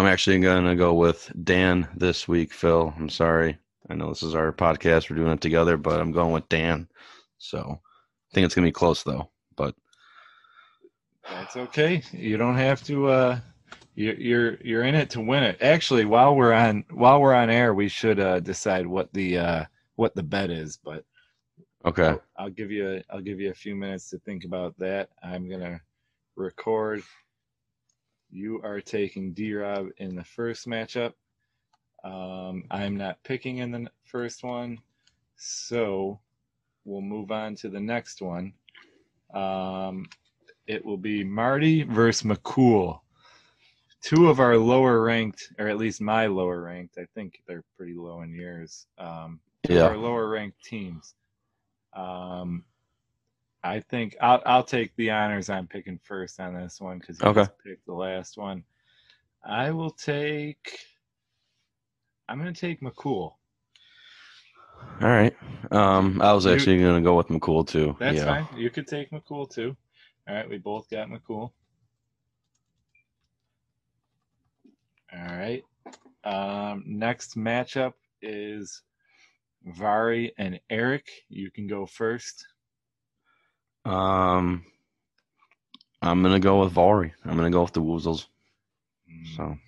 I'm 0.00 0.06
actually 0.06 0.40
gonna 0.40 0.74
go 0.74 0.94
with 0.94 1.30
Dan 1.44 1.86
this 1.94 2.26
week. 2.26 2.54
Phil, 2.54 2.94
I'm 2.96 3.10
sorry. 3.10 3.58
I 3.90 3.94
know 3.94 4.08
this 4.08 4.22
is 4.22 4.34
our 4.34 4.50
podcast. 4.50 5.10
We're 5.10 5.16
doing 5.16 5.32
it 5.32 5.42
together, 5.42 5.76
but 5.76 6.00
I'm 6.00 6.10
going 6.10 6.32
with 6.32 6.48
Dan. 6.48 6.88
So 7.36 7.78
I 7.78 8.34
think 8.34 8.46
it's 8.46 8.54
gonna 8.54 8.68
be 8.68 8.72
close 8.72 9.02
though. 9.02 9.28
But 9.56 9.74
That's 11.28 11.54
okay. 11.58 12.02
You 12.12 12.38
don't 12.38 12.56
have 12.56 12.82
to. 12.84 13.08
Uh, 13.08 13.40
you're 13.94 14.14
you're 14.14 14.54
you're 14.62 14.84
in 14.84 14.94
it 14.94 15.10
to 15.10 15.20
win 15.20 15.42
it. 15.42 15.60
Actually, 15.60 16.06
while 16.06 16.34
we're 16.34 16.54
on 16.54 16.86
while 16.92 17.20
we're 17.20 17.34
on 17.34 17.50
air, 17.50 17.74
we 17.74 17.88
should 17.88 18.20
uh, 18.20 18.40
decide 18.40 18.86
what 18.86 19.12
the 19.12 19.36
uh, 19.36 19.64
what 19.96 20.14
the 20.14 20.22
bet 20.22 20.48
is. 20.48 20.78
But 20.82 21.04
okay, 21.84 22.06
I'll, 22.06 22.22
I'll 22.38 22.50
give 22.50 22.70
you 22.70 22.90
a, 22.90 23.02
I'll 23.10 23.20
give 23.20 23.38
you 23.38 23.50
a 23.50 23.54
few 23.54 23.76
minutes 23.76 24.08
to 24.08 24.18
think 24.20 24.44
about 24.46 24.78
that. 24.78 25.10
I'm 25.22 25.46
gonna 25.46 25.78
record. 26.36 27.02
You 28.30 28.60
are 28.62 28.80
taking 28.80 29.32
D 29.32 29.54
Rob 29.54 29.88
in 29.98 30.14
the 30.14 30.24
first 30.24 30.66
matchup. 30.66 31.14
Um, 32.04 32.64
I'm 32.70 32.96
not 32.96 33.22
picking 33.24 33.58
in 33.58 33.70
the 33.72 33.90
first 34.04 34.42
one, 34.44 34.78
so 35.36 36.20
we'll 36.84 37.02
move 37.02 37.30
on 37.30 37.54
to 37.56 37.68
the 37.68 37.80
next 37.80 38.22
one. 38.22 38.52
Um, 39.34 40.06
it 40.66 40.84
will 40.84 40.96
be 40.96 41.24
Marty 41.24 41.82
versus 41.82 42.22
McCool. 42.22 43.00
Two 44.02 44.30
of 44.30 44.40
our 44.40 44.56
lower 44.56 45.02
ranked, 45.02 45.52
or 45.58 45.68
at 45.68 45.76
least 45.76 46.00
my 46.00 46.26
lower 46.26 46.62
ranked, 46.62 46.96
I 46.98 47.06
think 47.14 47.42
they're 47.46 47.64
pretty 47.76 47.94
low 47.94 48.22
in 48.22 48.32
years. 48.32 48.86
Um, 48.96 49.40
of 49.86 49.92
our 49.92 49.96
lower 49.98 50.28
ranked 50.28 50.64
teams. 50.64 51.14
Um, 51.92 52.64
I 53.62 53.80
think 53.80 54.16
I'll 54.20 54.42
I'll 54.46 54.64
take 54.64 54.94
the 54.96 55.10
honors. 55.10 55.50
I'm 55.50 55.66
picking 55.66 55.98
first 56.02 56.40
on 56.40 56.54
this 56.54 56.80
one 56.80 56.98
because 56.98 57.20
you 57.20 57.26
Okay. 57.28 57.40
just 57.42 57.58
picked 57.64 57.86
the 57.86 57.92
last 57.94 58.36
one. 58.38 58.64
I 59.44 59.70
will 59.70 59.90
take. 59.90 60.78
I'm 62.28 62.38
gonna 62.38 62.52
take 62.52 62.80
McCool. 62.80 63.34
all 65.02 65.08
right. 65.08 65.34
Um, 65.70 66.20
I 66.22 66.32
was 66.32 66.46
You- 66.46 66.52
actually 66.52 66.80
gonna 66.80 67.02
go 67.02 67.16
with 67.16 67.28
McCool 67.28 67.66
too. 67.66 67.96
That's 67.98 68.16
yeah. 68.18 68.42
fine. 68.44 68.58
You 68.58 68.70
could 68.70 68.86
take 68.86 69.10
McCool 69.10 69.48
too. 69.52 69.76
All 70.28 70.34
right, 70.34 70.48
we 70.48 70.58
both 70.58 70.88
got 70.90 71.08
McCool. 71.08 71.52
All 75.12 75.36
right. 75.36 75.64
Um, 76.24 76.84
next 76.86 77.36
matchup 77.36 77.94
is 78.22 78.82
Vari 79.64 80.32
and 80.38 80.60
Eric. 80.70 81.08
You 81.28 81.50
can 81.50 81.66
go 81.66 81.84
first. 81.86 82.46
Um, 83.84 84.64
I'm 86.02 86.22
gonna 86.22 86.40
go 86.40 86.60
with 86.60 86.72
Vari. 86.72 87.12
I'm 87.24 87.36
gonna 87.36 87.50
go 87.50 87.62
with 87.62 87.72
the 87.72 87.82
Woozles. 87.82 88.26
Mm, 89.10 89.36
So, 89.36 89.58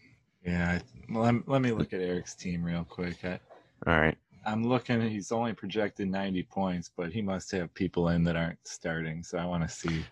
Yeah. 0.45 0.79
I, 0.79 1.13
let, 1.13 1.49
let 1.49 1.63
me 1.63 1.73
look 1.73 1.93
at 1.93 2.01
Eric's 2.01 2.35
team 2.35 2.63
real 2.63 2.85
quick. 2.85 3.25
I, 3.25 3.39
all 3.87 3.99
right. 4.01 4.17
I'm 4.45 4.65
looking. 4.67 5.01
He's 5.09 5.31
only 5.31 5.53
projected 5.53 6.09
90 6.09 6.43
points, 6.45 6.91
but 6.97 7.13
he 7.13 7.23
must 7.23 7.51
have 7.53 7.73
people 7.75 8.09
in 8.09 8.25
that 8.25 8.35
aren't 8.37 8.59
starting. 8.67 9.23
So 9.23 9.39
I 9.39 9.45
want 9.45 9.63
to 9.63 9.69
see. 9.69 10.05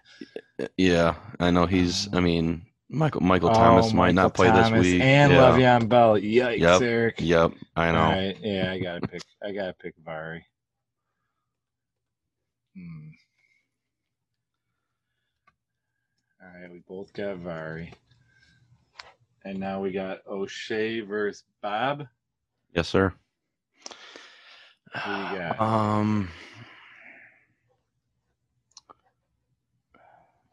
Yeah, 0.77 1.15
I 1.41 1.51
know 1.51 1.67
he's. 1.67 2.09
I 2.15 2.21
mean, 2.21 2.63
Michael 2.89 3.23
Michael 3.23 3.51
Oh, 3.51 3.55
Thomas 3.55 3.93
might 3.93 4.15
Michael 4.15 4.15
not 4.15 4.35
play 4.35 4.49
Thomas 4.49 4.71
this 4.71 4.93
week. 4.93 5.03
And 5.03 5.33
yeah. 5.33 5.39
Le'Veon 5.39 5.89
Bell. 5.89 6.15
Yikes, 6.15 6.59
Yep. 6.59 6.83
Eric. 6.83 7.15
Yep, 7.19 7.53
I 7.77 7.91
know. 7.93 7.99
All 7.99 8.11
right. 8.13 8.37
Yeah, 8.41 8.71
I 8.73 8.79
gotta 8.79 9.09
pick. 9.09 9.23
I 9.43 9.53
gotta 9.53 9.73
pick 9.73 9.95
Vari. 10.05 10.45
Hmm. 12.77 13.09
All 16.43 16.61
right, 16.61 16.73
we 16.73 16.79
both 16.89 17.13
got 17.13 17.37
Vari, 17.37 17.93
and 19.45 19.61
now 19.61 19.83
we 19.83 19.93
got 19.93 20.27
O'Shea 20.27 21.01
versus 21.01 21.45
Bob. 21.61 22.07
Yes, 22.75 22.89
sir. 22.89 23.13
Who 24.95 25.11
you 25.11 25.39
got? 25.39 25.61
Um, 25.61 26.31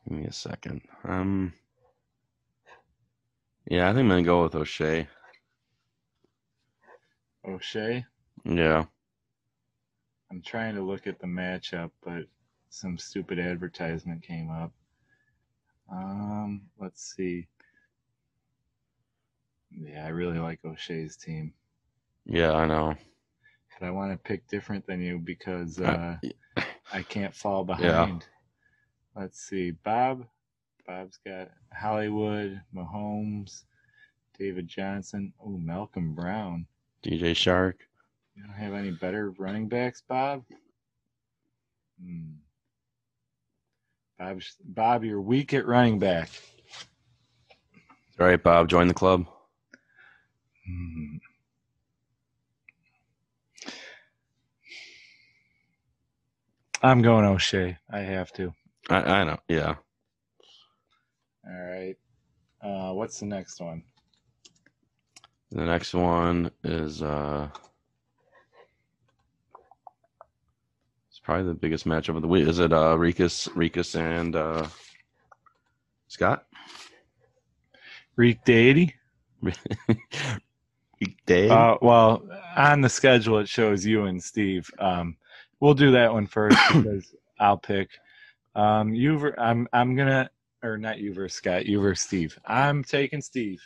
give 0.08 0.18
me 0.18 0.26
a 0.26 0.32
second. 0.32 0.82
Um, 1.06 1.54
yeah, 3.70 3.90
I 3.90 3.94
think 3.94 4.04
I'm 4.04 4.10
gonna 4.10 4.24
go 4.24 4.44
with 4.44 4.56
O'Shea. 4.56 5.08
O'Shea. 7.48 8.06
Yeah. 8.44 8.86
I'm 10.30 10.42
trying 10.42 10.76
to 10.76 10.82
look 10.82 11.08
at 11.08 11.20
the 11.20 11.28
matchup, 11.28 11.92
but 12.04 12.24
some 12.70 12.98
stupid 12.98 13.40
advertisement 13.40 14.22
came 14.22 14.52
up. 14.52 14.74
Um, 15.92 16.64
let's 16.80 17.16
see. 17.16 17.48
Yeah, 19.72 20.06
I 20.06 20.10
really 20.10 20.40
like 20.40 20.60
O'Shea's 20.66 21.16
team. 21.18 21.54
Yeah, 22.26 22.54
I 22.54 22.66
know. 22.66 22.96
But 23.80 23.86
I 23.88 23.92
want 23.92 24.12
to 24.12 24.18
pick 24.18 24.48
different 24.48 24.86
than 24.88 25.02
you 25.02 25.20
because 25.20 25.80
Uh, 25.80 26.18
uh, 26.58 26.62
I 26.94 27.04
can't 27.04 27.34
fall 27.36 27.64
behind. 27.64 28.26
Let's 29.16 29.40
see. 29.40 29.72
Bob. 29.72 30.26
Bob's 30.86 31.20
got 31.26 31.50
Hollywood, 31.74 32.62
Mahomes, 32.74 33.64
David 34.40 34.68
Johnson. 34.70 35.34
Oh, 35.44 35.58
Malcolm 35.58 36.16
Brown. 36.16 36.66
DJ 37.04 37.32
Chark. 37.32 37.74
You 38.36 38.44
don't 38.44 38.54
have 38.54 38.74
any 38.74 38.92
better 38.92 39.32
running 39.32 39.68
backs, 39.68 40.02
Bob? 40.08 40.44
Hmm. 42.02 42.36
Bob, 44.18 44.42
Bob, 44.64 45.04
you're 45.04 45.22
weak 45.22 45.54
at 45.54 45.68
running 45.68 46.00
back. 46.00 46.30
All 48.20 48.26
right, 48.26 48.42
Bob, 48.42 48.68
join 48.68 48.88
the 48.88 48.94
club. 48.94 49.28
Hmm. 50.66 51.18
I'm 56.82 57.02
going 57.02 57.26
O'Shea. 57.26 57.78
I 57.92 58.00
have 58.00 58.32
to. 58.34 58.54
I, 58.90 58.98
I 58.98 59.24
know. 59.24 59.38
Yeah. 59.48 59.76
All 61.48 61.54
right. 61.54 61.96
Uh, 62.62 62.94
what's 62.94 63.20
the 63.20 63.26
next 63.26 63.60
one? 63.60 63.84
The 65.52 65.66
next 65.66 65.94
one 65.94 66.52
is 66.64 67.02
uh 67.02 67.50
probably 71.28 71.46
the 71.46 71.54
biggest 71.54 71.86
matchup 71.86 72.16
of 72.16 72.22
the 72.22 72.28
week. 72.28 72.48
Is 72.48 72.60
it 72.60 72.72
uh 72.72 72.96
Rikus 72.96 73.50
Rikus 73.50 74.00
and 74.00 74.34
uh 74.34 74.66
Scott? 76.08 76.46
Reek 78.16 78.42
Deity? 78.46 78.96
Day? 81.26 81.50
Uh, 81.50 81.76
well, 81.82 82.24
on 82.56 82.80
the 82.80 82.88
schedule 82.90 83.40
it 83.40 83.50
shows 83.50 83.86
you 83.86 84.06
and 84.06 84.24
Steve. 84.24 84.72
Um, 84.80 85.18
we'll 85.60 85.74
do 85.74 85.92
that 85.92 86.14
one 86.14 86.28
first 86.28 86.58
because 86.74 87.14
I'll 87.42 87.58
pick. 87.58 87.90
Um, 88.56 88.96
you, 88.96 89.20
ver- 89.20 89.36
I'm, 89.38 89.68
I'm 89.74 89.96
gonna, 89.98 90.30
or 90.64 90.78
not 90.78 90.98
you 90.98 91.14
versus 91.14 91.38
Scott, 91.38 91.66
you 91.66 91.82
versus 91.82 92.06
Steve. 92.08 92.40
I'm 92.46 92.84
taking 92.86 93.22
Steve. 93.22 93.62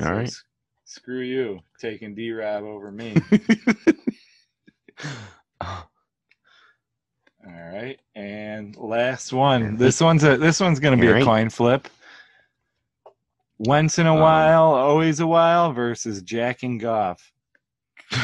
All 0.00 0.06
So 0.06 0.12
right. 0.12 0.28
s- 0.28 0.42
screw 0.84 1.20
you, 1.20 1.58
taking 1.80 2.14
D 2.14 2.30
Rob 2.30 2.62
over 2.62 2.92
me. 2.92 3.16
All 7.48 7.54
right, 7.72 7.98
and 8.14 8.76
last 8.76 9.32
one. 9.32 9.76
This 9.76 10.00
one's 10.02 10.22
a 10.22 10.36
this 10.36 10.60
one's 10.60 10.78
gonna 10.80 10.98
be 10.98 11.06
a 11.08 11.24
coin 11.24 11.48
flip. 11.48 11.88
Once 13.58 13.98
in 13.98 14.06
a 14.06 14.12
Um, 14.14 14.20
while, 14.20 14.64
always 14.66 15.18
a 15.20 15.26
while 15.26 15.72
versus 15.72 16.20
Jack 16.22 16.62
and 16.62 16.78
Goff. 16.78 17.32
uh 18.12 18.18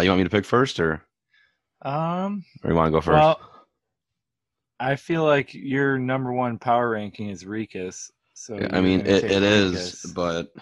you 0.00 0.08
want 0.10 0.18
me 0.18 0.24
to 0.24 0.30
pick 0.30 0.44
first 0.44 0.78
or 0.80 1.02
Um, 1.82 2.44
or 2.64 2.70
you 2.70 2.76
want 2.76 2.88
to 2.88 2.90
go 2.90 3.00
first? 3.00 3.14
well, 3.14 3.40
I 4.80 4.96
feel 4.96 5.22
like 5.24 5.54
your 5.54 5.96
number 5.98 6.32
one 6.32 6.58
power 6.58 6.90
ranking 6.90 7.28
is 7.30 7.44
Rikus. 7.44 8.10
So 8.34 8.58
Yeah, 8.58 8.68
I 8.72 8.80
mean 8.80 9.00
it, 9.02 9.22
it 9.24 9.42
is, 9.42 10.10
but 10.14 10.52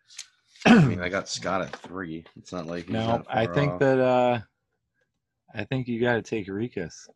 I 0.66 0.84
mean, 0.84 1.00
I 1.00 1.08
got 1.08 1.28
Scott 1.28 1.62
at 1.62 1.74
three. 1.76 2.24
It's 2.36 2.52
not 2.52 2.66
like 2.66 2.88
no, 2.90 3.18
that 3.18 3.24
I 3.28 3.46
think 3.46 3.72
off. 3.72 3.80
that 3.80 3.98
uh 3.98 4.40
I 5.54 5.64
think 5.64 5.88
you 5.88 6.00
got 6.00 6.14
to 6.14 6.22
take 6.22 6.46
Rikus. 6.48 7.08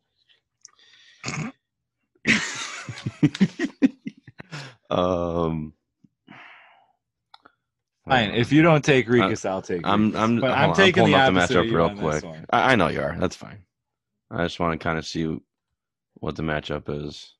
um, 4.89 5.73
Fine. 8.07 8.31
If 8.31 8.53
you 8.53 8.61
don't 8.61 8.85
take 8.85 9.07
Rikus, 9.07 9.45
I'll 9.47 9.61
take. 9.61 9.81
I'm, 9.83 10.15
I'm, 10.15 10.39
but 10.39 10.51
I'm 10.51 10.69
on, 10.69 10.75
taking 10.75 10.93
pulling 10.93 11.11
the 11.13 11.17
up 11.17 11.33
the 11.33 11.39
matchup 11.39 11.73
real 11.73 11.89
quick. 11.95 12.23
I, 12.49 12.73
I 12.73 12.75
know 12.75 12.87
you 12.87 13.01
are. 13.01 13.17
That's 13.19 13.35
fine. 13.35 13.63
I 14.31 14.43
just 14.43 14.59
want 14.59 14.79
to 14.79 14.83
kind 14.83 14.97
of 14.97 15.05
see 15.05 15.37
what 16.15 16.35
the 16.35 16.43
matchup 16.43 16.83
is. 16.89 17.33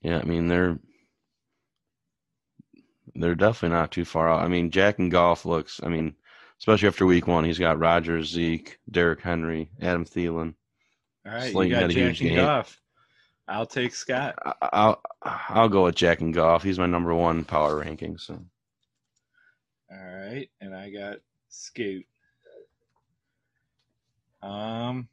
Yeah, 0.00 0.18
I 0.18 0.24
mean 0.24 0.48
they're 0.48 0.78
they're 3.14 3.34
definitely 3.34 3.76
not 3.76 3.90
too 3.90 4.04
far 4.04 4.28
out. 4.28 4.42
I 4.42 4.48
mean, 4.48 4.70
Jack 4.70 4.98
and 4.98 5.10
Goff 5.10 5.44
looks. 5.44 5.80
I 5.82 5.88
mean, 5.88 6.14
especially 6.58 6.88
after 6.88 7.06
week 7.06 7.26
one, 7.26 7.44
he's 7.44 7.58
got 7.58 7.78
Rodgers, 7.78 8.28
Zeke, 8.28 8.78
Derrick 8.90 9.20
Henry, 9.20 9.70
Adam 9.80 10.04
Thielen. 10.04 10.54
All 11.26 11.32
right, 11.32 11.52
Slayton 11.52 11.74
you 11.74 11.80
got 11.80 11.90
Jack 11.90 12.06
and 12.06 12.18
game. 12.18 12.36
Goff. 12.36 12.80
I'll 13.46 13.66
take 13.66 13.94
Scott. 13.94 14.36
I'll 14.62 15.02
I'll 15.22 15.68
go 15.68 15.84
with 15.84 15.94
Jack 15.94 16.20
and 16.20 16.34
Goff. 16.34 16.62
He's 16.62 16.78
my 16.78 16.86
number 16.86 17.14
one 17.14 17.44
power 17.44 17.78
ranking. 17.78 18.18
So 18.18 18.42
All 19.90 19.98
right, 19.98 20.48
and 20.60 20.74
I 20.74 20.90
got 20.90 21.18
Scoot. 21.48 22.06
Um. 24.42 25.08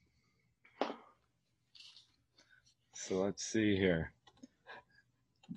So 2.94 3.22
let's 3.24 3.44
see 3.44 3.76
here. 3.76 4.14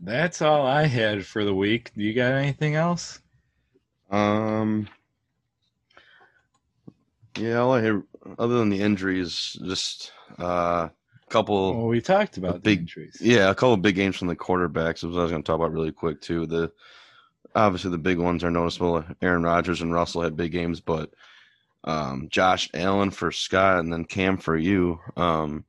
That's 0.03 0.43
all 0.43 0.67
I 0.67 0.87
had 0.87 1.25
for 1.25 1.45
the 1.45 1.55
week. 1.55 1.93
Do 1.97 2.03
you 2.03 2.15
got 2.15 2.33
anything 2.33 2.75
else? 2.75 3.21
Um. 4.11 4.89
Yeah, 7.37 7.59
all 7.59 7.73
I 7.73 7.81
hear, 7.81 8.05
other 8.39 8.59
than 8.59 8.69
the 8.71 8.81
injuries, 8.81 9.57
just 9.67 10.13
uh, 10.39 10.89
a 10.89 11.31
couple. 11.31 11.77
Well, 11.77 11.87
we 11.89 12.01
talked 12.01 12.37
about 12.37 12.55
the 12.55 12.61
big- 12.61 12.81
injuries. 12.81 13.19
Yeah, 13.21 13.51
a 13.51 13.55
couple 13.55 13.77
big 13.77 13.97
games 13.97 14.17
from 14.17 14.29
the 14.29 14.37
quarterbacks. 14.37 15.03
Was 15.03 15.17
I 15.17 15.23
was 15.23 15.31
going 15.31 15.43
to 15.43 15.47
talk 15.47 15.57
about 15.57 15.73
really 15.73 15.91
quick 15.91 16.21
too. 16.21 16.47
The 16.47 16.71
obviously 17.57 17.91
the 17.91 17.99
big 17.99 18.19
ones 18.19 18.45
are 18.45 18.51
noticeable. 18.51 19.05
Aaron 19.21 19.43
Rodgers 19.43 19.81
and 19.81 19.93
Russell 19.93 20.23
had 20.23 20.37
big 20.37 20.53
games, 20.53 20.81
but 20.81 21.11
um, 21.85 22.29
Josh 22.31 22.71
Allen 22.73 23.11
for 23.11 23.33
Scott 23.33 23.81
and 23.81 23.93
then 23.93 24.05
Cam 24.05 24.37
for 24.37 24.57
you 24.57 25.01
um, 25.17 25.65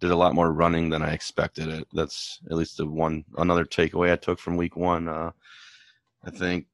did 0.00 0.10
a 0.10 0.16
lot 0.16 0.34
more 0.34 0.52
running 0.52 0.90
than 0.90 1.02
I 1.02 1.12
expected. 1.12 1.68
It 1.68 1.88
that's 1.92 2.40
at 2.50 2.56
least 2.56 2.76
the 2.76 2.86
one 2.86 3.24
another 3.36 3.64
takeaway 3.64 4.12
I 4.12 4.16
took 4.16 4.38
from 4.38 4.56
Week 4.56 4.76
One. 4.76 5.08
Uh, 5.08 5.30
I 6.24 6.30
think 6.30 6.66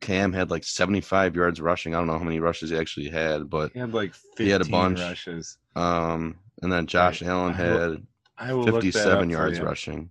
Cam 0.00 0.32
had 0.32 0.50
like 0.50 0.64
75 0.64 1.34
yards 1.36 1.60
rushing. 1.60 1.94
I 1.94 1.98
don't 1.98 2.06
know 2.06 2.18
how 2.18 2.24
many 2.24 2.40
rushes 2.40 2.70
he 2.70 2.76
actually 2.78 3.08
had, 3.08 3.48
but 3.50 3.72
He 3.72 3.78
had 3.78 3.94
like 3.94 4.14
15 4.14 4.46
He 4.46 4.50
had 4.52 4.60
a 4.62 4.64
bunch. 4.66 4.98
rushes. 5.00 5.58
um, 5.76 6.38
and 6.62 6.72
then 6.72 6.86
Josh. 6.86 7.22
Allen 7.22 7.54
I 7.54 7.62
will- 7.70 7.78
had 7.90 8.06
I 8.38 8.54
will 8.54 8.64
that 8.64 8.74
up 8.74 8.82
57 8.82 9.30
yards 9.30 9.58
rushing 9.60 10.10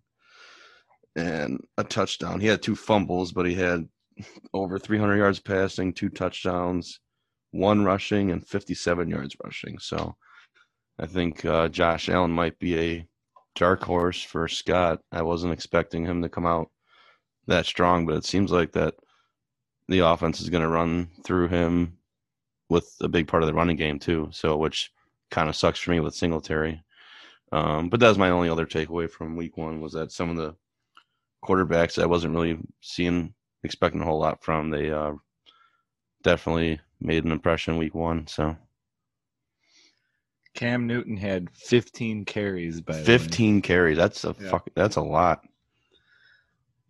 and 1.15 1.59
a 1.77 1.83
touchdown. 1.83 2.39
He 2.39 2.47
had 2.47 2.61
two 2.61 2.75
fumbles, 2.75 3.31
but 3.31 3.45
he 3.45 3.55
had 3.55 3.87
over 4.53 4.77
300 4.79 5.17
yards 5.17 5.39
passing, 5.39 5.93
two 5.93 6.09
touchdowns, 6.09 6.99
one 7.51 7.83
rushing, 7.83 8.31
and 8.31 8.45
57 8.47 9.09
yards 9.09 9.35
rushing. 9.43 9.79
So 9.79 10.15
I 11.01 11.07
think 11.07 11.43
uh, 11.45 11.67
Josh 11.67 12.09
Allen 12.09 12.31
might 12.31 12.59
be 12.59 12.79
a 12.79 13.07
dark 13.55 13.83
horse 13.83 14.21
for 14.21 14.47
Scott. 14.47 15.01
I 15.11 15.23
wasn't 15.23 15.51
expecting 15.51 16.05
him 16.05 16.21
to 16.21 16.29
come 16.29 16.45
out 16.45 16.69
that 17.47 17.65
strong, 17.65 18.05
but 18.05 18.15
it 18.15 18.25
seems 18.25 18.51
like 18.51 18.71
that 18.73 18.93
the 19.87 19.99
offense 19.99 20.39
is 20.41 20.49
going 20.51 20.61
to 20.61 20.69
run 20.69 21.09
through 21.23 21.47
him 21.47 21.97
with 22.69 22.95
a 23.01 23.09
big 23.09 23.27
part 23.27 23.41
of 23.41 23.47
the 23.47 23.53
running 23.53 23.77
game 23.77 23.97
too. 23.97 24.29
So 24.31 24.55
which 24.55 24.93
kind 25.31 25.49
of 25.49 25.55
sucks 25.55 25.79
for 25.79 25.89
me 25.89 25.99
with 25.99 26.13
Singletary. 26.13 26.83
Um, 27.51 27.89
but 27.89 27.99
that 27.99 28.07
was 28.09 28.19
my 28.19 28.29
only 28.29 28.47
other 28.47 28.67
takeaway 28.67 29.09
from 29.09 29.35
week 29.35 29.57
one 29.57 29.81
was 29.81 29.93
that 29.93 30.11
some 30.11 30.29
of 30.29 30.37
the 30.37 30.55
quarterbacks 31.43 32.01
I 32.01 32.05
wasn't 32.05 32.35
really 32.35 32.59
seeing 32.81 33.33
expecting 33.63 34.01
a 34.01 34.05
whole 34.05 34.19
lot 34.19 34.43
from. 34.43 34.69
They 34.69 34.91
uh, 34.91 35.13
definitely 36.21 36.79
made 36.99 37.25
an 37.25 37.31
impression 37.31 37.77
week 37.77 37.95
one. 37.95 38.27
So 38.27 38.55
Cam 40.53 40.85
Newton 40.87 41.15
had 41.17 41.49
15 41.55 42.25
carries 42.25 42.81
by 42.81 42.93
the 42.93 42.99
way. 42.99 43.05
fifteen 43.05 43.61
carries. 43.61 43.97
That's 43.97 44.23
a 44.25 44.35
Yeah. 44.39 44.49
fuck. 44.49 44.67
That's 44.75 44.97
a 44.97 45.01
lot. 45.01 45.43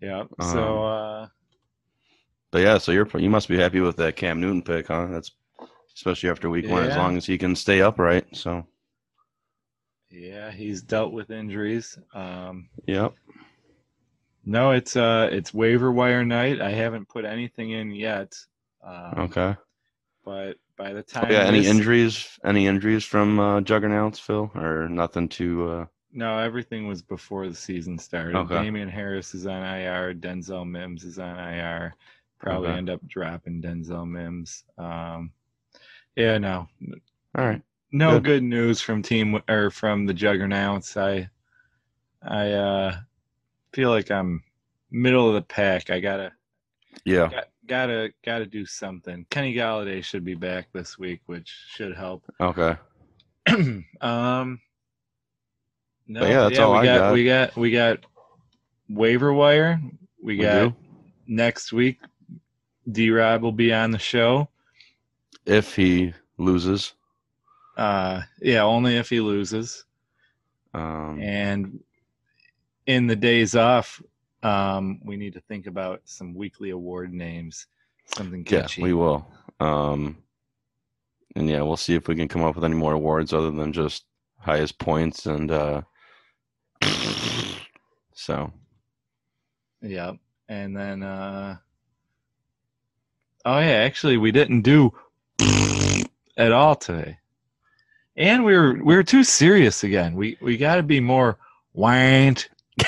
Yeah. 0.02 0.22
Um, 0.22 0.52
So 0.52 0.84
uh 0.84 1.28
But 2.52 2.64
yeah, 2.64 2.78
so 2.80 2.92
you're 2.92 3.08
you 3.18 3.30
must 3.30 3.48
be 3.48 3.58
happy 3.58 3.80
with 3.80 3.98
that 3.98 4.16
Cam 4.16 4.42
Newton 4.42 4.62
pick, 4.64 4.88
huh? 4.88 5.08
That's 5.08 5.32
especially 5.96 6.30
after 6.30 6.50
week 6.50 6.68
one, 6.70 6.84
as 6.84 6.98
long 6.98 7.18
as 7.18 7.26
he 7.26 7.38
can 7.38 7.56
stay 7.56 7.82
upright. 7.82 8.36
So 8.36 8.66
yeah, 10.10 10.52
he's 10.52 10.82
dealt 10.82 11.14
with 11.14 11.30
injuries. 11.30 11.98
Um 12.14 12.70
yep. 12.88 13.14
no, 14.44 14.72
it's 14.72 14.96
uh 14.96 15.30
it's 15.32 15.54
waiver 15.54 15.92
wire 15.92 16.26
night. 16.26 16.60
I 16.62 16.72
haven't 16.72 17.08
put 17.10 17.26
anything 17.26 17.72
in 17.72 17.92
yet. 17.92 18.34
Um, 18.84 19.14
Okay. 19.20 19.56
But 20.26 20.58
by 20.82 20.94
the 20.94 21.04
Oh, 21.16 21.28
yeah. 21.30 21.44
Any 21.44 21.60
this- 21.60 21.68
injuries? 21.68 22.40
Any 22.44 22.66
injuries 22.68 23.04
from 23.06 23.40
uh, 23.40 23.62
Juggernauts, 23.62 24.20
Phil, 24.20 24.52
or 24.56 24.90
nothing 24.90 25.30
to? 25.30 25.70
Uh, 25.70 25.86
No, 26.12 26.38
everything 26.40 26.88
was 26.88 27.02
before 27.02 27.48
the 27.48 27.56
season 27.56 27.98
started. 27.98 28.36
Okay. 28.36 28.64
Damien 28.64 28.90
Harris 28.90 29.34
is 29.36 29.46
on 29.48 29.62
IR. 29.64 30.14
Denzel 30.14 30.68
Mims 30.70 31.04
is 31.04 31.20
on 31.20 31.38
IR. 31.38 31.94
Probably 32.40 32.70
Okay. 32.70 32.78
end 32.80 32.90
up 32.90 33.06
dropping 33.08 33.62
Denzel 33.62 34.10
Mims. 34.10 34.64
Um, 34.78 35.32
yeah, 36.16 36.38
no, 36.40 36.68
all 37.38 37.46
right. 37.46 37.62
no 37.92 38.14
Good. 38.14 38.24
good. 38.24 38.44
news 38.44 38.82
from 38.82 39.02
team 39.04 39.40
or 39.48 39.70
from 39.70 40.06
the 40.08 40.14
Juggernauts. 40.14 40.98
I, 40.98 41.30
I 42.24 42.52
uh, 42.52 42.96
feel 43.74 43.90
like 43.92 44.10
I'm 44.12 44.44
middle 44.90 45.28
of 45.30 45.36
the 45.36 45.42
pack. 45.44 45.90
I 45.92 46.00
gotta, 46.00 46.34
Yeah. 47.06 47.30
got, 47.30 47.48
gotta, 47.68 48.12
gotta 48.26 48.46
do 48.46 48.66
something. 48.66 49.26
Kenny 49.30 49.54
Golladay 49.54 50.04
should 50.04 50.24
be 50.26 50.36
back 50.36 50.68
this 50.74 50.98
week, 50.98 51.22
which 51.26 51.54
should 51.70 51.96
help. 51.96 52.24
Okay. 52.42 52.76
um 54.02 54.60
no, 56.08 56.20
But 56.22 56.30
yeah, 56.30 56.42
that's 56.44 56.60
all 56.60 56.74
we 56.74 56.80
I 56.80 56.86
got, 56.86 57.00
got. 57.00 57.14
We 57.14 57.26
got 57.26 57.56
we 57.58 57.72
got 57.72 58.00
waiver 58.90 59.34
wire. 59.34 59.80
We, 60.22 60.38
We 60.38 60.44
got 60.44 60.54
do. 60.70 60.76
next 61.28 61.72
week. 61.74 62.00
D 62.92 63.10
Rob 63.12 63.42
will 63.42 63.52
be 63.52 63.74
on 63.74 63.92
the 63.92 64.00
show. 64.00 64.50
If 65.46 65.76
he 65.76 66.14
loses, 66.38 66.94
Uh 67.78 68.22
yeah, 68.42 68.64
only 68.64 68.98
if 68.98 69.10
he 69.10 69.20
loses. 69.22 69.86
um, 70.74 71.20
And 71.22 71.80
in 72.86 73.08
the 73.08 73.16
days 73.16 73.56
off, 73.56 74.02
um, 74.44 75.00
we 75.04 75.18
need 75.18 75.34
to 75.34 75.42
think 75.42 75.68
about 75.68 76.02
some 76.06 76.34
weekly 76.34 76.72
award 76.72 77.14
names. 77.14 77.68
Something 78.06 78.44
catchy. 78.44 78.82
yeah, 78.82 78.86
we 78.86 78.94
will. 78.94 79.28
Um, 79.60 80.18
and 81.36 81.50
yeah, 81.50 81.62
we'll 81.62 81.78
see 81.78 81.96
if 81.96 82.08
we 82.08 82.16
can 82.16 82.28
come 82.28 82.44
up 82.44 82.56
with 82.56 82.66
any 82.66 82.76
more 82.76 82.94
awards 82.94 83.34
other 83.34 83.52
than 83.52 83.74
just 83.74 84.06
highest 84.40 84.80
points 84.80 85.26
and. 85.26 85.52
uh 85.52 85.82
So 88.14 88.52
Yep. 89.82 90.18
And 90.48 90.76
then 90.78 91.04
uh 91.04 91.58
Oh 93.46 93.60
yeah, 93.60 93.84
actually 93.86 94.18
we 94.18 94.32
didn't 94.32 94.62
do 94.62 94.94
at 96.38 96.52
all 96.52 96.76
today. 96.76 97.18
And 98.16 98.46
we 98.46 98.54
were 98.56 98.74
we 98.84 98.96
were 98.96 99.04
too 99.04 99.24
serious 99.24 99.84
again. 99.84 100.16
We 100.16 100.38
we 100.42 100.58
got 100.58 100.76
to 100.76 100.84
be 100.84 101.00
more 101.00 101.40
whint. 101.74 102.50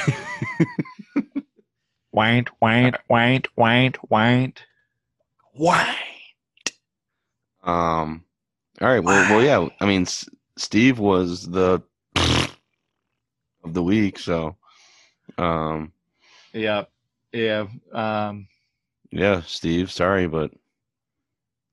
whint, 2.14 2.50
whint, 2.60 2.96
whint, 3.08 3.48
whint, 3.56 3.98
whint. 4.10 4.64
White. 5.54 5.96
Um. 7.64 8.24
All 8.82 8.88
right. 8.88 9.04
Well. 9.04 9.30
Well. 9.30 9.44
Yeah. 9.44 9.68
I 9.80 9.86
mean, 9.86 10.04
S- 10.04 10.30
Steve 10.58 11.00
was 11.00 11.48
the 11.48 11.82
of 13.64 13.74
the 13.74 13.84
week. 13.84 14.20
So. 14.20 14.56
Um. 15.38 15.92
Yeah. 16.54 16.86
Yeah. 17.32 17.66
Um 17.94 18.48
Yeah, 19.12 19.42
Steve. 19.46 19.92
Sorry, 19.92 20.28
but 20.28 20.52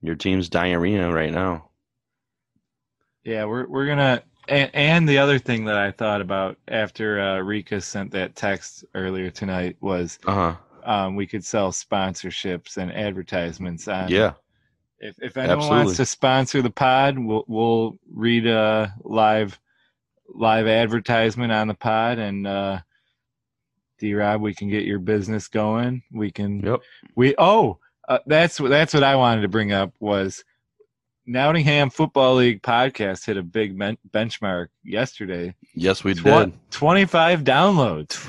your 0.03 0.15
team's 0.15 0.49
diarrhea 0.49 1.11
right 1.13 1.33
now. 1.33 1.71
yeah, 3.25 3.45
we're 3.45 3.67
we're 3.67 3.87
going 3.87 3.99
to 3.99 4.23
and, 4.51 4.71
and 4.75 5.09
the 5.09 5.19
other 5.19 5.39
thing 5.39 5.65
that 5.67 5.77
I 5.77 5.91
thought 5.93 6.21
about 6.21 6.59
after 6.69 7.21
uh, 7.21 7.39
Rika 7.41 7.81
sent 7.81 8.11
that 8.13 8.37
text 8.37 8.85
earlier 8.95 9.31
tonight 9.31 9.77
was 9.81 10.19
Uh 10.27 10.35
huh. 10.35 10.57
um, 10.93 11.17
we 11.17 11.27
could 11.27 11.45
sell 11.45 11.73
sponsorships 11.73 12.77
and 12.77 12.93
advertisements 12.93 13.89
on 13.89 14.11
Yeah. 14.11 14.33
If 14.99 15.17
if 15.23 15.37
anyone 15.39 15.59
Absolutely. 15.59 15.85
wants 15.85 15.97
to 15.97 16.07
sponsor 16.07 16.61
the 16.63 16.71
pod, 16.71 17.19
we'll 17.19 17.45
we'll 17.49 17.99
read 18.13 18.47
a 18.47 18.93
live 19.03 19.59
live 20.29 20.67
advertisement 20.67 21.53
on 21.53 21.69
the 21.69 21.75
pod, 21.75 22.19
and 22.19 22.47
uh, 22.47 22.81
D 23.99 24.15
Rob, 24.15 24.43
we 24.43 24.55
can 24.55 24.69
get 24.69 24.85
your 24.85 24.99
business 24.99 25.49
going. 25.49 26.03
We 26.13 26.31
can. 26.31 26.61
Yep. 26.61 26.81
We 27.17 27.35
oh, 27.39 27.79
uh, 28.09 28.19
that's 28.27 28.61
what 28.61 28.69
that's 28.69 28.93
what 28.93 29.03
I 29.03 29.17
wanted 29.17 29.41
to 29.41 29.49
bring 29.49 29.73
up 29.73 29.95
was 30.01 30.45
Nottingham 31.27 31.91
Football 31.91 32.37
League 32.37 32.63
podcast 32.63 33.25
hit 33.27 33.37
a 33.37 33.43
big 33.43 33.77
men- 33.77 33.99
benchmark 34.11 34.69
yesterday. 34.83 35.55
Yes, 35.75 36.03
we 36.03 36.15
Tw- 36.15 36.25
did. 36.25 36.71
25 36.71 37.45
downloads. 37.45 38.27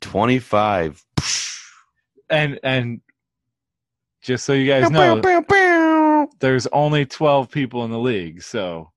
25. 0.00 1.04
And 2.30 2.58
and 2.62 3.00
just 4.22 4.44
so 4.44 4.52
you 4.52 4.66
guys 4.66 4.90
know, 4.90 5.20
there's 6.40 6.66
only 6.68 7.04
12 7.04 7.50
people 7.50 7.84
in 7.84 7.90
the 7.90 7.98
league, 7.98 8.42
so 8.42 8.90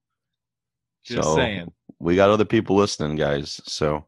just 1.03 1.27
So, 1.27 1.36
saying. 1.36 1.71
We 1.99 2.15
got 2.15 2.29
other 2.29 2.45
people 2.45 2.75
listening, 2.75 3.15
guys. 3.17 3.60
So 3.65 4.05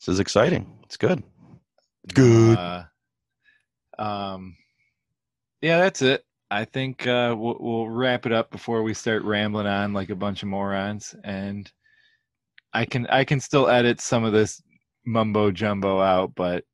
this 0.00 0.08
is 0.08 0.20
exciting. 0.20 0.70
It's 0.84 0.96
good. 0.96 1.22
Good. 2.12 2.58
Uh, 2.58 2.84
um, 3.98 4.56
yeah, 5.60 5.78
that's 5.78 6.02
it. 6.02 6.24
I 6.50 6.64
think 6.64 7.06
uh, 7.06 7.34
we'll, 7.38 7.56
we'll 7.60 7.88
wrap 7.88 8.26
it 8.26 8.32
up 8.32 8.50
before 8.50 8.82
we 8.82 8.92
start 8.92 9.22
rambling 9.24 9.66
on 9.66 9.92
like 9.92 10.10
a 10.10 10.16
bunch 10.16 10.42
of 10.42 10.48
morons. 10.48 11.14
And 11.22 11.70
I 12.72 12.84
can 12.84 13.06
I 13.06 13.24
can 13.24 13.40
still 13.40 13.68
edit 13.68 14.00
some 14.00 14.24
of 14.24 14.32
this 14.32 14.60
mumbo 15.06 15.50
jumbo 15.50 16.00
out, 16.00 16.34
but 16.34 16.64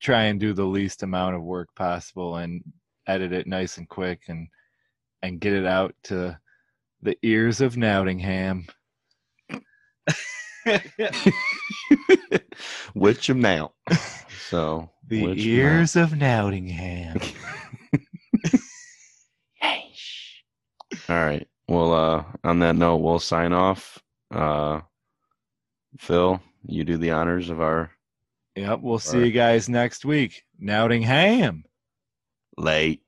try 0.00 0.24
and 0.24 0.38
do 0.40 0.52
the 0.52 0.64
least 0.64 1.02
amount 1.02 1.34
of 1.36 1.42
work 1.42 1.68
possible 1.76 2.36
and 2.36 2.62
edit 3.06 3.32
it 3.32 3.46
nice 3.46 3.78
and 3.78 3.88
quick 3.88 4.22
and 4.28 4.48
and 5.22 5.40
get 5.40 5.52
it 5.52 5.66
out 5.66 5.94
to 6.04 6.38
the 7.02 7.16
ears 7.22 7.60
of 7.60 7.76
Nottingham. 7.76 8.66
Which 12.94 13.28
amount? 13.30 13.72
So 14.48 14.90
the 15.08 15.32
ears 15.36 15.96
of 15.96 16.16
Nottingham. 16.16 17.18
All 21.10 21.16
right. 21.16 21.48
Well, 21.68 21.92
uh, 21.92 22.24
on 22.44 22.60
that 22.60 22.76
note, 22.76 22.98
we'll 22.98 23.18
sign 23.18 23.52
off. 23.52 23.98
Uh, 24.30 24.82
Phil, 25.98 26.40
you 26.64 26.84
do 26.84 26.96
the 26.98 27.10
honors 27.10 27.50
of 27.50 27.60
our 27.60 27.90
Yep, 28.54 28.80
we'll 28.80 29.00
see 29.00 29.24
you 29.24 29.32
guys 29.32 29.68
next 29.68 30.04
week. 30.04 30.44
Nottingham. 30.58 31.64
late. 32.56 33.02